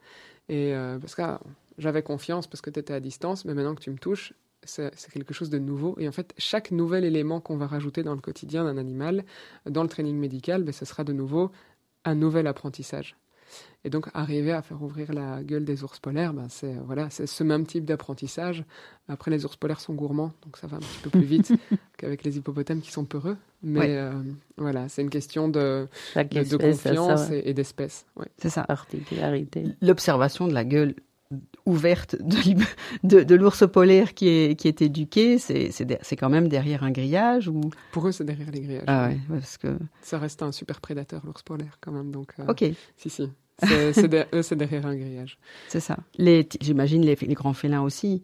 et 0.49 0.73
parce 0.99 1.13
que 1.13 1.21
j'avais 1.77 2.01
confiance 2.01 2.47
parce 2.47 2.61
que 2.61 2.71
tu 2.71 2.79
étais 2.79 2.95
à 2.95 2.99
distance, 2.99 3.45
mais 3.45 3.53
maintenant 3.53 3.75
que 3.75 3.81
tu 3.83 3.91
me 3.91 3.99
touches, 3.99 4.33
c'est 4.65 5.11
quelque 5.11 5.33
chose 5.33 5.49
de 5.49 5.59
nouveau. 5.59 5.95
Et 5.99 6.07
en 6.07 6.11
fait, 6.11 6.33
chaque 6.37 6.71
nouvel 6.71 7.05
élément 7.05 7.39
qu'on 7.39 7.57
va 7.57 7.67
rajouter 7.67 8.03
dans 8.03 8.15
le 8.15 8.21
quotidien 8.21 8.63
d'un 8.63 8.77
animal, 8.77 9.23
dans 9.69 9.83
le 9.83 9.89
training 9.89 10.17
médical, 10.17 10.63
ben, 10.63 10.71
ce 10.71 10.85
sera 10.85 11.03
de 11.03 11.13
nouveau 11.13 11.51
un 12.05 12.15
nouvel 12.15 12.47
apprentissage. 12.47 13.15
Et 13.85 13.89
donc, 13.89 14.07
arriver 14.13 14.51
à 14.51 14.61
faire 14.61 14.81
ouvrir 14.81 15.13
la 15.13 15.43
gueule 15.43 15.65
des 15.65 15.83
ours 15.83 15.99
polaires, 15.99 16.33
ben, 16.33 16.47
c'est 16.49 16.73
voilà, 16.85 17.09
c'est 17.09 17.27
ce 17.27 17.43
même 17.43 17.65
type 17.65 17.85
d'apprentissage. 17.85 18.63
Après, 19.07 19.29
les 19.29 19.45
ours 19.45 19.57
polaires 19.57 19.79
sont 19.79 19.93
gourmands, 19.93 20.31
donc 20.43 20.57
ça 20.57 20.67
va 20.67 20.77
un 20.77 20.79
petit 20.79 20.99
peu 21.03 21.09
plus 21.09 21.23
vite 21.23 21.51
qu'avec 21.97 22.23
les 22.23 22.37
hippopotames 22.37 22.81
qui 22.81 22.91
sont 22.91 23.05
peureux. 23.05 23.37
Mais 23.61 23.97
euh, 23.97 24.11
voilà, 24.57 24.89
c'est 24.89 25.01
une 25.01 25.09
question 25.09 25.49
de, 25.49 25.87
de, 26.15 26.57
confiance 26.57 27.29
et, 27.29 27.43
et 27.45 27.53
d'espèce. 27.53 28.05
C'est 28.37 28.49
ça. 28.49 28.63
Particularité. 28.63 29.65
L'observation 29.81 30.47
de 30.47 30.53
la 30.53 30.65
gueule 30.65 30.95
ouverte 31.65 32.15
de, 33.03 33.23
de, 33.23 33.35
l'ours 33.35 33.63
polaire 33.71 34.13
qui 34.13 34.27
est, 34.27 34.59
qui 34.59 34.67
est 34.67 34.81
éduqué, 34.81 35.37
c'est, 35.37 35.71
quand 36.17 36.29
même 36.29 36.47
derrière 36.47 36.83
un 36.83 36.91
grillage 36.91 37.47
ou? 37.47 37.61
Pour 37.91 38.07
eux, 38.07 38.11
c'est 38.11 38.23
derrière 38.23 38.51
les 38.51 38.61
grillages. 38.61 38.83
Ah 38.87 39.07
ouais, 39.07 39.19
parce 39.29 39.57
que 39.57 39.77
ça 40.01 40.19
reste 40.19 40.41
un 40.43 40.51
super 40.51 40.81
prédateur 40.81 41.21
l'ours 41.25 41.43
polaire 41.43 41.77
quand 41.81 41.91
même. 41.91 42.11
Donc 42.11 42.33
euh, 42.39 42.45
ok. 42.47 42.65
Si 42.97 43.09
si, 43.09 43.29
c'est, 43.59 43.93
c'est 43.93 44.27
eux 44.33 44.41
c'est 44.41 44.55
derrière 44.55 44.85
un 44.85 44.95
grillage. 44.95 45.37
C'est 45.67 45.79
ça. 45.79 45.97
J'imagine 46.61 47.05
les, 47.05 47.15
les 47.15 47.33
grands 47.33 47.53
félins 47.53 47.81
aussi 47.81 48.23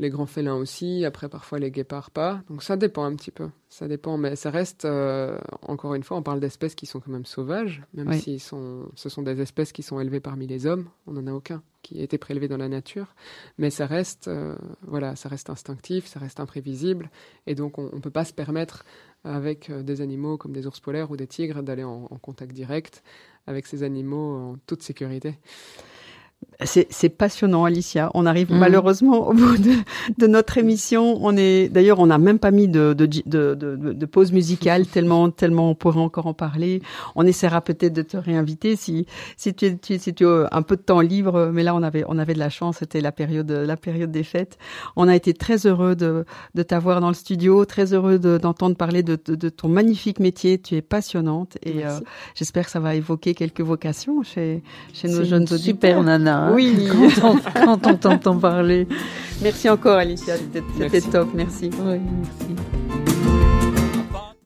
les 0.00 0.08
grands 0.08 0.26
félins 0.26 0.54
aussi, 0.54 1.04
après 1.04 1.28
parfois 1.28 1.58
les 1.58 1.70
guépards 1.70 2.10
pas. 2.10 2.42
Donc 2.48 2.62
ça 2.62 2.78
dépend 2.78 3.04
un 3.04 3.14
petit 3.14 3.30
peu, 3.30 3.50
ça 3.68 3.86
dépend, 3.86 4.16
mais 4.16 4.34
ça 4.34 4.50
reste, 4.50 4.86
euh, 4.86 5.38
encore 5.60 5.94
une 5.94 6.02
fois, 6.02 6.16
on 6.16 6.22
parle 6.22 6.40
d'espèces 6.40 6.74
qui 6.74 6.86
sont 6.86 7.00
quand 7.00 7.10
même 7.10 7.26
sauvages, 7.26 7.82
même 7.92 8.10
si 8.14 8.38
sont, 8.38 8.88
ce 8.94 9.10
sont 9.10 9.22
des 9.22 9.42
espèces 9.42 9.72
qui 9.72 9.82
sont 9.82 10.00
élevées 10.00 10.20
parmi 10.20 10.46
les 10.46 10.64
hommes, 10.66 10.88
on 11.06 11.12
n'en 11.12 11.26
a 11.26 11.32
aucun 11.32 11.62
qui 11.82 12.00
a 12.00 12.02
été 12.02 12.16
prélevé 12.16 12.48
dans 12.48 12.56
la 12.56 12.68
nature, 12.68 13.14
mais 13.58 13.68
ça 13.68 13.86
reste, 13.86 14.28
euh, 14.28 14.56
voilà, 14.86 15.16
ça 15.16 15.28
reste 15.28 15.50
instinctif, 15.50 16.06
ça 16.06 16.18
reste 16.18 16.40
imprévisible, 16.40 17.10
et 17.46 17.54
donc 17.54 17.78
on 17.78 17.94
ne 17.94 18.00
peut 18.00 18.10
pas 18.10 18.24
se 18.24 18.32
permettre 18.32 18.86
avec 19.22 19.68
euh, 19.68 19.82
des 19.82 20.00
animaux 20.00 20.38
comme 20.38 20.52
des 20.52 20.66
ours 20.66 20.80
polaires 20.80 21.10
ou 21.10 21.16
des 21.18 21.26
tigres 21.26 21.62
d'aller 21.62 21.84
en 21.84 22.06
contact 22.22 22.52
direct 22.52 23.02
avec 23.46 23.66
ces 23.66 23.82
animaux 23.82 24.36
en 24.36 24.56
toute 24.66 24.82
sécurité. 24.82 25.38
C'est 26.64 27.08
passionnant, 27.08 27.64
Alicia. 27.64 28.10
On 28.14 28.26
arrive 28.26 28.50
mhm. 28.52 28.58
malheureusement 28.58 29.28
au 29.28 29.32
bout 29.32 29.56
de, 29.56 29.72
de, 30.18 30.26
notre 30.26 30.58
émission. 30.58 31.18
On 31.22 31.36
est, 31.36 31.68
d'ailleurs, 31.68 31.98
on 32.00 32.06
n'a 32.06 32.18
même 32.18 32.38
pas 32.38 32.50
mis 32.50 32.68
de, 32.68 32.92
de, 32.92 33.06
de, 33.06 34.06
pause 34.06 34.32
musicale 34.32 34.86
tellement, 34.92 35.30
tellement 35.30 35.70
on 35.70 35.74
pourrait 35.74 36.00
encore 36.00 36.26
en 36.26 36.34
parler. 36.34 36.82
On 37.14 37.26
essaiera 37.26 37.60
peut-être 37.60 37.92
de 37.92 38.02
te 38.02 38.16
réinviter 38.16 38.76
si, 38.76 39.06
si 39.36 39.54
tu, 39.54 39.78
tu, 39.78 39.98
si 39.98 40.14
tu 40.14 40.26
as 40.26 40.48
un 40.52 40.62
peu 40.62 40.76
de 40.76 40.82
temps 40.82 41.00
libre. 41.00 41.50
Mais 41.52 41.62
là, 41.62 41.74
on 41.74 41.82
avait, 41.82 42.04
on 42.08 42.18
avait 42.18 42.34
de 42.34 42.38
la 42.38 42.50
chance. 42.50 42.78
C'était 42.78 43.00
la 43.00 43.12
période, 43.12 43.50
la 43.50 43.76
période 43.76 44.10
des 44.10 44.24
fêtes. 44.24 44.58
On 44.96 45.08
a 45.08 45.16
été 45.16 45.32
très 45.34 45.66
heureux 45.66 45.96
de, 45.96 46.24
de 46.54 46.62
t'avoir 46.62 47.00
dans 47.00 47.08
le 47.08 47.14
studio, 47.14 47.64
très 47.64 47.94
heureux 47.94 48.18
d'entendre 48.18 48.76
parler 48.76 49.02
de, 49.02 49.18
de, 49.26 49.48
ton 49.48 49.68
magnifique 49.68 50.20
métier. 50.20 50.58
Tu 50.58 50.76
es 50.76 50.82
passionnante 50.82 51.56
et 51.62 51.86
euh, 51.86 51.98
j'espère 52.34 52.66
que 52.66 52.70
ça 52.70 52.80
va 52.80 52.94
évoquer 52.94 53.34
quelques 53.34 53.60
vocations 53.60 54.22
chez, 54.22 54.62
chez 54.92 55.08
nos 55.08 55.24
jeunes 55.24 55.44
auditeurs. 55.44 55.60
Super 55.60 56.02
nana. 56.02 56.49
Hein, 56.50 56.54
oui, 56.54 56.88
quand 57.54 57.86
on, 57.86 57.94
t'entend 57.94 58.38
parler. 58.38 58.86
Merci 59.42 59.68
encore, 59.68 59.96
Alicia. 59.96 60.34
C'était 60.36 61.00
top. 61.00 61.28
Merci. 61.34 61.70
Oui, 61.82 61.98
merci. 61.98 62.89